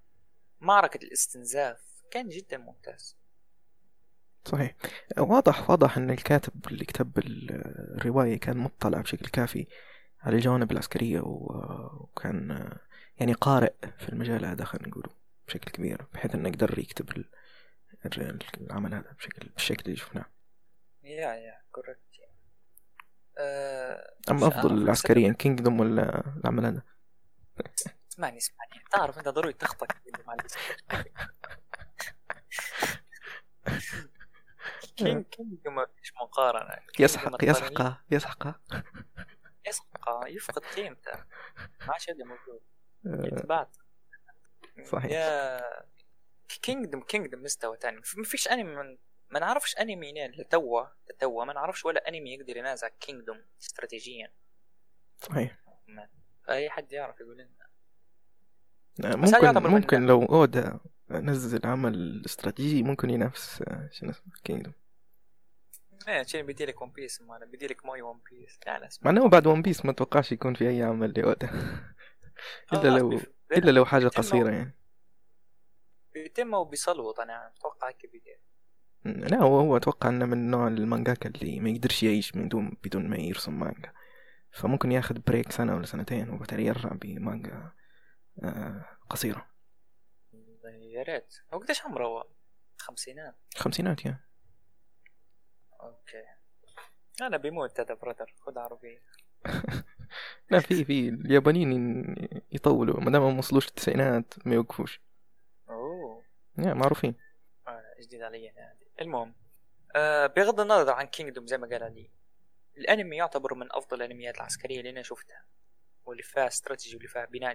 [0.61, 1.79] معركة الاستنزاف
[2.11, 3.17] كان جدا ممتاز.
[4.45, 4.75] صحيح.
[5.19, 7.51] واضح واضح إن الكاتب اللي كتب ال-
[7.97, 9.67] الرواية كان مطلع بشكل كافي
[10.21, 12.71] على الجوانب العسكرية وكان
[13.21, 15.11] يعني قارئ في المجال هذا خلينا نقوله
[15.47, 17.25] بشكل كبير بحيث إنه يقدر يكتب
[18.61, 20.25] العمل هذا بشكل بالشكل اللي شفناه.
[21.03, 22.01] yeah yeah correct
[24.31, 26.83] مش أفضل عارف، عسكريا Kingdom ولا العمل هذا؟
[28.21, 28.85] اسمعني اسمعني.
[28.91, 29.97] تعرف أنت ضروري تخطك
[30.27, 30.37] مع.
[34.97, 36.83] King King ما فيش مقارنة.
[36.99, 38.61] يسحق يسحق يسحق.
[39.67, 41.13] يسحق يفقد قيمته
[41.81, 42.61] ما عادش موجود.
[43.07, 43.77] آه، يتبعت
[44.85, 45.11] صحيح.
[45.13, 45.61] يا
[46.63, 47.97] Kingdom Kingdom مستوى تاني.
[48.17, 48.99] ما فيش أنمي من
[49.31, 51.45] ما نعرفش أنمي لتوا لتوا.
[51.45, 54.33] ما نعرفش ولا أنمي يقدر ينازع Kingdom استراتيجيا.
[55.19, 55.59] صحيح.
[56.47, 57.60] فاي حد يعرف يقول لنا
[58.99, 60.81] ممكن يعتبر من- ممكن لو اودا
[61.11, 64.73] نزل عمل استراتيجي ممكن ينافس آه، شنو اسمه Kingdom
[66.09, 69.13] إيه شنو بدي لك One Piece ما بدي لك موي One Piece اسمع.
[69.13, 71.51] مع إنه بعد One Piece ما اتوقعش يكون في أي عمل لأودا.
[72.73, 73.21] إلا لو
[73.53, 74.75] إلا لو حاجة قصيرة يعني.
[76.15, 78.41] بيتم وبيصلوط أنا أتوقع هيك بدي
[79.05, 83.09] لا هو هو أتوقع إنه من نوع المانجاكا اللي ما يقدرش يعيش من دون بدون
[83.09, 83.93] ما يرسم مانجا
[84.51, 87.73] فممكن ياخذ break سنة ولا سنتين وبعدين يرجع بمانجا
[89.11, 89.47] قصيرة.
[90.65, 92.27] يا ريت هو قديش عمره هو؟
[92.77, 93.37] خمسينات.
[93.57, 94.21] خمسينات يا.
[95.81, 96.25] okay.
[97.23, 99.03] أنا بيموت هذا brother خذ عربية.
[100.51, 101.09] لا في في.
[101.09, 102.15] اليابانيين
[102.53, 103.01] يطولوا.
[103.01, 105.01] ما دام ما وصلوش التسعينات ما يوقفوش.
[105.69, 106.25] أوه.
[106.59, 107.15] يا معروفين.
[107.69, 109.35] آه جديد علي هذه المهم
[109.97, 112.11] آه بغض النظر عن كينجدوم زي ما قال علي
[112.79, 115.45] الأنمي يعتبر من أفضل الأنميات العسكرية اللي أنا شفتها
[116.05, 117.55] واللي فيها استراتيجي واللي فيها بناء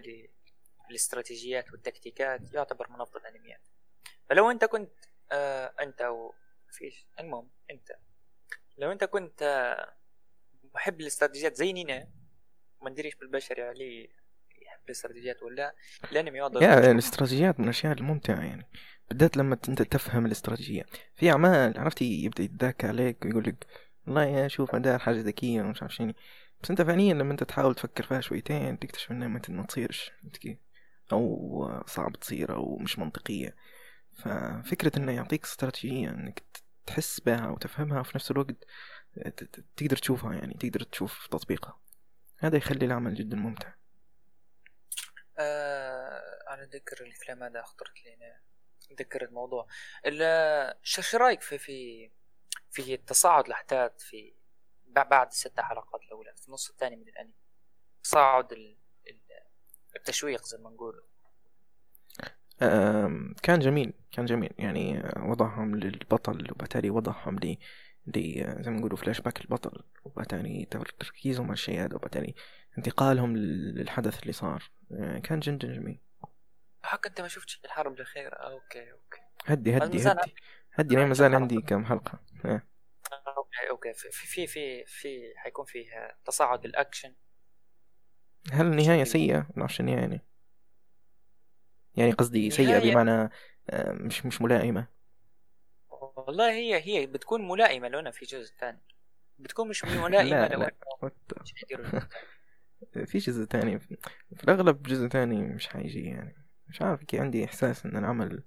[0.89, 3.61] للاستراتيجيات والتكتيكات يعتبر من افضل الأنميات.
[4.29, 4.91] فلو أنت كنت
[5.31, 6.33] آه أنت أو
[6.71, 7.91] فيش المهم أنت.
[8.77, 9.93] لو أنت كنت آه
[10.73, 12.07] محب الاستراتيجيات زي نينا
[12.81, 14.09] ما ندريش بالبشري عليه
[14.61, 15.75] يحب الاستراتيجيات ولا
[16.11, 18.67] الأنمي يعتبر يا الاستراتيجيات من الأشياء الممتعة يعني
[19.09, 20.85] بالذات لما أنت تفهم الاستراتيجية.
[21.15, 23.67] في أعمال عرفتي يبدأ يتذاكى عليك ويقول لك
[24.07, 26.13] والله يا شوف داير حاجة ذكية ومش عارف شنو.
[26.63, 30.11] بس أنت فعليا لما أنت تحاول تفكر فيها شويتين تكتشف إنها ما تصيرش.
[30.41, 30.57] كيف؟
[31.11, 33.55] أو صعب تصير أو مش منطقية.
[34.23, 36.43] ففكرة إنه يعطيك استراتيجية إنك
[36.85, 38.55] تحس بها وتفهمها وفي نفس الوقت
[39.77, 41.79] تقدر تشوفها يعني تقدر تشوف تطبيقها.
[42.37, 43.73] هذا يخلي العمل جدا ممتع.
[45.39, 48.39] آه على ذكر الكلام هذا خطرت لي أنا.
[48.99, 49.67] ذكر الموضوع.
[50.05, 52.11] ال- شو رأيك في في
[52.71, 54.33] في تصاعد الأحداث في
[54.87, 57.33] بع- بعد الست حلقات الأولى في النص الثاني من الأنمي؟
[58.03, 58.53] تصاعد
[59.95, 61.01] التشويق زي ما نقول.
[63.43, 64.49] كان جميل كان جميل.
[64.57, 67.57] يعني آه، وضعهم للبطل وبالتالي وضعهم ل
[68.07, 70.65] ل- آه، زي ما نقولوا فلاش باك البطل وبالتالي
[70.99, 72.35] تركيزهم على الشيء هذا وبالتالي
[72.77, 74.71] انتقالهم لل- للحدث اللي صار.
[74.91, 75.99] آه، كان جدا جميل.
[76.83, 79.19] حق أنت ما شفتش الحرب الأخيرة؟ okay okay.
[79.45, 80.35] هدي هدي هدي.
[80.73, 82.19] هدي ما زال عندي كم حلقة.
[82.45, 82.61] آه.
[83.37, 83.93] okay okay.
[83.93, 87.13] في في في في حيكون فيه تصاعد الأكشن.
[88.51, 90.21] هل النهاية سيئة؟ ما أعرفش النهاية يعني.
[91.95, 93.29] يعني قصدي سيئة نهاية- بمعنى
[93.69, 94.87] آه، مش مش ملائمة.
[95.89, 98.81] والله هي هي بتكون ملائمة لو أنا في جزء ثاني
[99.39, 100.71] بتكون مش ملائمة لا لو لا.
[103.05, 103.79] في جزء تاني.
[103.79, 106.35] في الأغلب جزء تاني مش حيجي يعني.
[106.67, 108.43] مش عارف كي عندي إحساس إن العمل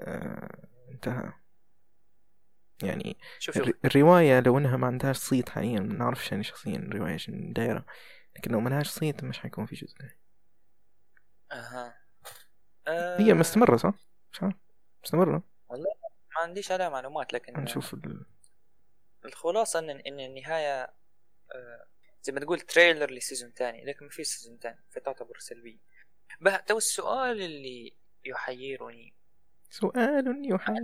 [0.00, 1.32] آه انتهى.
[2.82, 3.64] يعني شوف شوف.
[3.68, 7.84] الر- الرواية لو إنها ما عندهاش صيت حاليا ما نعرفش يعني شخصيا الرواية شنو دايرة.
[8.38, 9.96] لكن لو ما لهاش صيت مش حيكون في جزء
[11.52, 11.98] أها.
[13.18, 13.94] هي آه، مستمرة صح؟
[14.32, 14.54] مش عارف
[15.04, 18.26] مستمرة ما عنديش عليها معلومات لكن نشوف ال...
[19.24, 20.82] الخلاصة إن إن النهاية
[21.54, 21.86] آه،
[22.22, 25.78] زي ما تقول trailer ل season تاني لكن ما في season تاني فتعتبر سلبية.
[26.40, 29.14] بقى تو السؤال اللي يحيرني.
[29.70, 30.76] سؤال يحير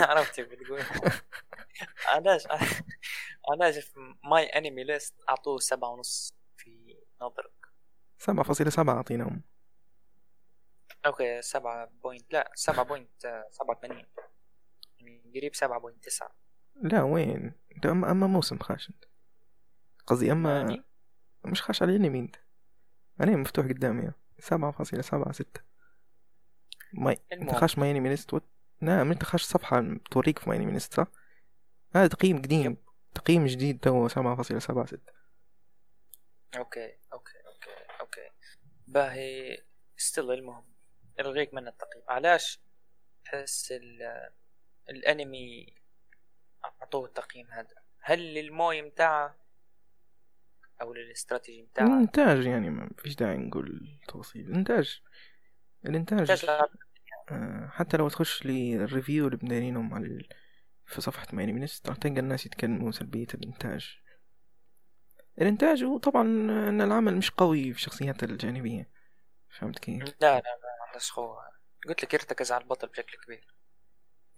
[0.00, 0.82] عرفت كيف بتقول
[2.14, 2.46] علاش؟
[3.52, 7.52] علاش في MyAnimeList أعطوه سبعة ونص في نظرك.
[8.18, 9.42] سبعة فاصلة سبعة أعطيناهم.
[11.06, 14.06] okay سبعة point لا سبعة point آه، سبعة وثمانين
[15.00, 16.30] يعني قريب سبعة point تسعة.
[16.82, 19.04] لا وين؟ ده أما, أما موسم خاش انت
[20.06, 20.84] قصدي أما يعني؟
[21.44, 22.36] مش خاش على الانمي أنت.
[23.20, 24.12] أنا مفتوح قدامي.
[24.38, 25.60] سبعة فاصلة سبعة ستة.
[26.92, 27.54] ما أنت.
[27.54, 28.42] خاش MyAnimeList what
[28.80, 31.06] نعم أنت خاش صفحة توريك في MyAnimeList صح؟
[31.94, 32.76] هذا تقييم قديم.
[33.16, 35.12] تقييم جديد تو سبعة فاصلة سبعة ستة.
[36.56, 37.70] okay okay okay
[38.00, 38.30] okay.
[38.86, 39.58] باهي
[39.96, 40.64] still المهم.
[41.20, 42.04] الغيك من التقييم.
[42.08, 42.60] علاش
[43.24, 44.30] تحس ال-
[44.90, 45.74] الأنمي
[46.64, 49.36] أعطوه التقييم هذا؟ هل للموي متاعه
[50.82, 55.02] أو للاستراتيجي متاعه؟ الانتاج يعني ما فيش داعي نقول تفاصيل الإنتاج.
[55.86, 56.44] الانتاج
[57.30, 60.28] آه، حتى لو تخش لل review اللي بدايرينهم على ال...
[60.86, 63.98] في صفحة MyAnimeList راح تلقى الناس يتكلموا سلبية الإنتاج.
[65.40, 66.22] الإنتاج هو طبعا
[66.68, 68.90] إن العمل مش قوي في الشخصيات الجانبية.
[69.48, 71.36] فهمت كيف؟ لا لا لا عندش خو
[71.88, 73.54] قلت لك يرتكز على البطل بشكل كبير.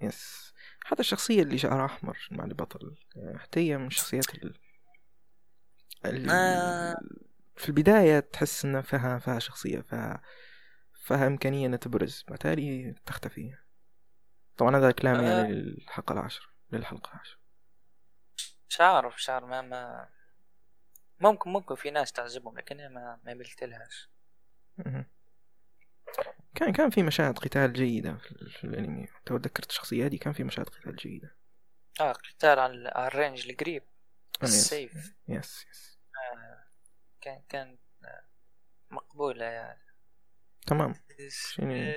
[0.00, 0.52] yes.
[0.84, 4.54] حتى الشخصية اللي شعرها أحمر مع البطل آه، حتى هي من الشخصيات ال...
[6.04, 6.30] ال...
[6.30, 6.96] آه.
[7.56, 10.22] في البداية تحس إن فيها فيها شخصية فيها
[10.94, 13.54] فيها إمكانية إنها تبرز بالتالي تختفي.
[14.58, 15.30] طبعا هذا كلامي آه.
[15.30, 17.38] يعني للحلقة العاشرة؟ للحلقة العاشرة.
[18.68, 20.08] مش عارف مش عارف ما ما.
[21.20, 24.08] ممكن ممكن في ناس تعجبهم لكن ما ما قلت لهاش.
[24.78, 25.06] مهم.
[26.54, 29.08] كان كان في مشاهد قتال جيدة في, ال- في الأنمي.
[29.26, 31.36] تو تذكرت الشخصية دي كان في مشاهد قتال جيدة.
[32.00, 33.82] آه قتال على ال range القريب
[34.42, 34.50] آه، yes.
[34.54, 35.14] السيف.
[35.28, 35.98] yes yes.
[36.34, 36.64] آه
[37.20, 38.24] كان كان آه،
[38.90, 39.82] مقبولة يعني.
[40.66, 40.94] تمام.
[41.28, 41.92] شنو؟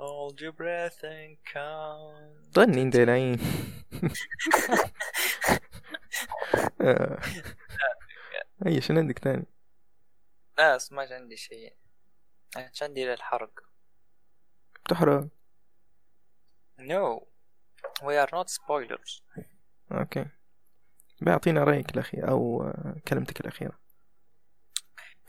[0.00, 2.58] Hold your breath and count.
[2.58, 3.38] انت العين
[6.80, 7.20] آه.
[8.66, 9.46] أي شنو عندك تاني؟
[10.58, 11.76] لا ما عندي شيء.
[12.82, 13.60] عندي إلا الحرق
[14.84, 15.28] بتحرق؟
[16.78, 17.20] No.
[18.02, 19.22] We are not spoilers.
[19.92, 20.26] أوكي.
[21.20, 23.78] بيعطينا رأيك الأخير أو آه، كلمتك الأخيرة.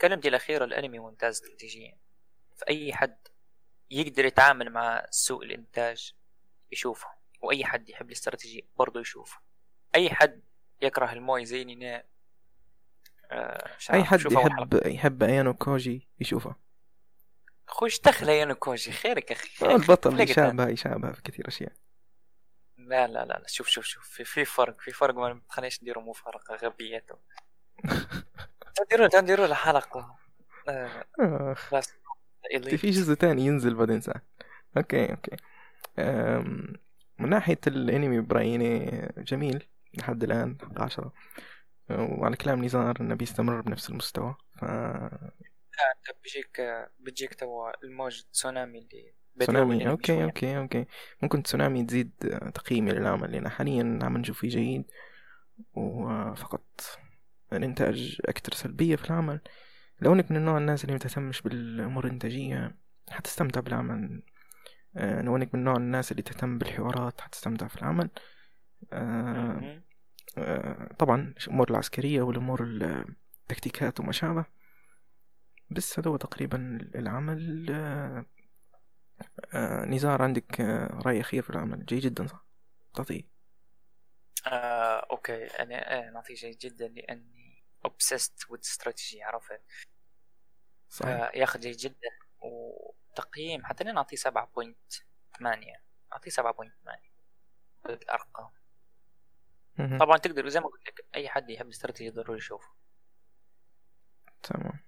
[0.00, 1.98] كلمتي الأخيرة الأنمي ممتاز استراتيجيا
[2.56, 3.31] فأي حد.
[3.92, 6.14] يقدر يتعامل مع سوء الإنتاج
[6.72, 7.08] يشوفه
[7.42, 9.40] وأي حد يحب الاستراتيجية برضه يشوفه.
[9.94, 10.42] أي حد
[10.82, 12.04] يكره الموي زي نينا
[13.30, 14.20] آه أي حد.
[14.32, 16.54] يحب يحب أيانو كوجي يشوفه.
[17.66, 21.72] خوش دخل يا كوجي خيرك هو البطل يشابه يشابه في كثير أشياء.
[22.78, 26.54] لا لا لا شوف شوف شوف في, في فرق في فرق ما تخلينيش نديروا مفارقة
[26.54, 27.18] غبيته
[28.82, 30.16] نديروا نديروا له حلقة
[30.68, 31.92] آه بس.
[32.76, 34.22] في جزء تاني ينزل بعدين ساعة.
[34.76, 35.36] okay okay.
[37.18, 38.58] من ناحية الأنمي برايي
[39.18, 39.64] جميل
[39.94, 41.12] لحد الآن حق عشرة.
[41.90, 46.60] وعلى كلام نزار إنه بيستمر بنفس المستوى ف انت بيجيك
[47.00, 49.90] بتجيك توا الموج تسونامي اللي تسونامي شوية.
[49.90, 50.86] okay okay.
[51.22, 52.10] ممكن تسونامي تزيد
[52.54, 54.84] تقييمي للعمل لأن حاليا العمل نشوف فيه جيد
[55.74, 56.80] وفقط
[57.52, 59.40] الإنتاج أكثر سلبية في العمل.
[60.02, 62.76] لو إنك من النوع الناس اللي متهتمش بالأمور الإنتاجية
[63.10, 64.22] حتستمتع بالعمل.
[64.96, 68.10] آه، لو إنك من نوع الناس اللي تهتم بالحوارات حتستمتع في العمل.
[68.92, 69.82] آه،.
[70.38, 74.44] آه، طبعا الأمور العسكرية والأمور التكتيكات وما شابه
[75.70, 77.66] بس هذا هو تقريبا العمل.
[77.70, 78.26] آه،
[79.54, 82.46] آه، نزار عندك آه، رأي أخير في العمل؟ جيد جدا صح؟
[82.94, 83.22] تعطيه.
[84.46, 85.46] آه، أوكي.
[85.46, 89.60] أنا آه، نعطيه جيد جدا لأني obsessed with strategy عرفت؟
[90.92, 91.30] صحيح.
[91.56, 92.10] جيد جدا.
[92.40, 95.82] وتقييم حتى أنا نعطيه 7.8
[96.12, 97.12] نعطيه 7.8
[97.84, 98.50] بالارقام
[99.78, 99.98] مهم.
[99.98, 102.68] طبعا تقدر زي ما قلت لك أي حد يحب استراتيجي ضروري يشوفه.
[104.42, 104.80] تمام.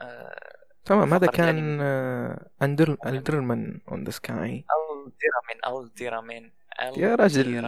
[0.00, 1.82] آه، تمام هذا كان الأنمي.
[1.82, 4.64] آه، Alder Alderamin on the Sky
[5.06, 6.54] Alderamin Alderamin
[6.96, 7.60] يا رجل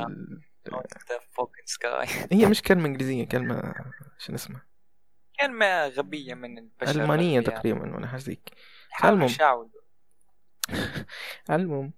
[1.08, 3.74] the fucking sky هي مش كلمة إنجليزية كلمة
[4.18, 4.69] شنو اسمها؟
[5.40, 7.56] كلمة غبية من البشر ألمانية الأغبياء.
[7.60, 8.50] تقريبا ولا حاجة زيك
[9.04, 9.28] المهم.
[11.50, 11.92] المهم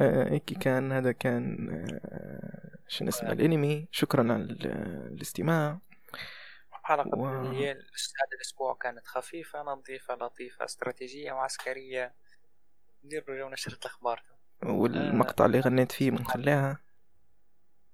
[0.00, 1.68] آه، هيك كان هذا كان
[2.04, 3.88] آه، شنو اسمه الأنمي.
[3.90, 4.66] شكرا على ال-
[5.14, 5.78] الاستماع.
[6.72, 7.74] حلقة و- هذا
[8.34, 12.14] الأسبوع كانت خفيفة نظيفة لطيفة استراتيجية وعسكرية.
[13.04, 14.22] نديروا جو نشرة الأخبار.
[14.62, 16.78] والمقطع اللي غنيت فيه بنخليها.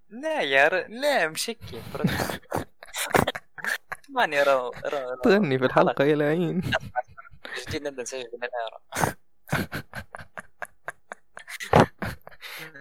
[0.08, 0.86] لا يا ر...
[0.88, 1.82] لا مشكي
[4.14, 6.60] ماني رو رو تغني في الحلقة يا لعين
[7.68, 9.16] جديد نبدأ نسجل من الآرة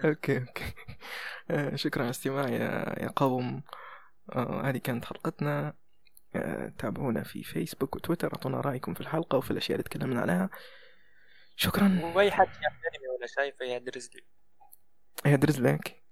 [0.04, 0.74] أوكي أوكي.
[1.50, 3.62] آه، شكرا على الاستماع يا يا قوم.
[4.32, 5.74] آه، هذه كانت حلقتنا.
[6.36, 10.50] آه، تابعونا في فيسبوك وتويتر أعطونا رأيكم في الحلقة وفي الأشياء اللي تكلمنا عليها.
[11.56, 12.12] شكرا.
[12.14, 14.24] وأي حد أنمي ولا شايفه يهدرز لي.
[15.32, 16.02] يدرز لك؟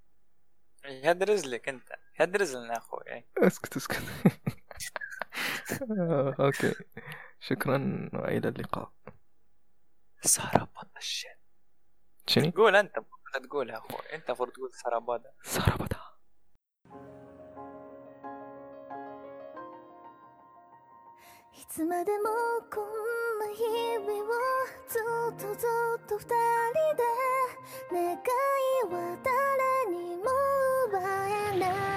[0.85, 1.89] يهدرز لك أنت.
[2.21, 3.25] يهدرز لنا أخوي.
[3.39, 4.03] أسكت أسكت.
[6.00, 6.74] آه، اوكي
[7.40, 8.92] شكرا والى اللقاء
[10.22, 11.32] سارابادا الشيء
[12.28, 16.04] شنو قول أنت المفروض تقولها أخوي أنت المفروض تقول سارابادا سربدا
[21.56, 22.26] いつまでも
[22.72, 24.28] こんな日々を
[24.88, 25.68] ずっとず
[25.98, 26.32] っと二人
[26.98, 27.04] で
[27.92, 30.24] 願いは誰にも
[30.88, 31.97] 奪えな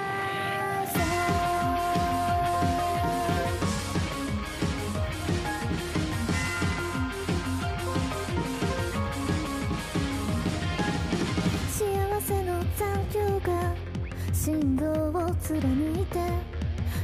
[14.62, 16.20] 信号を貫いて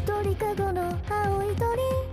[0.06, 2.07] 鳥かごの青い鳥。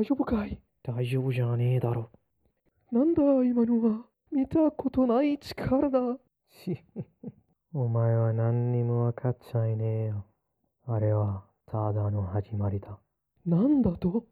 [0.00, 0.58] 大丈夫かい？
[0.82, 2.08] 大丈夫じゃねえだろ。
[2.90, 4.06] なんだ今のは。
[4.32, 6.00] 見たことない力だ。
[6.48, 6.82] し、
[7.74, 10.24] お前は何にもわかっちゃいねえよ。
[10.86, 12.98] あれはただの始まりだ。
[13.44, 14.24] なんだと？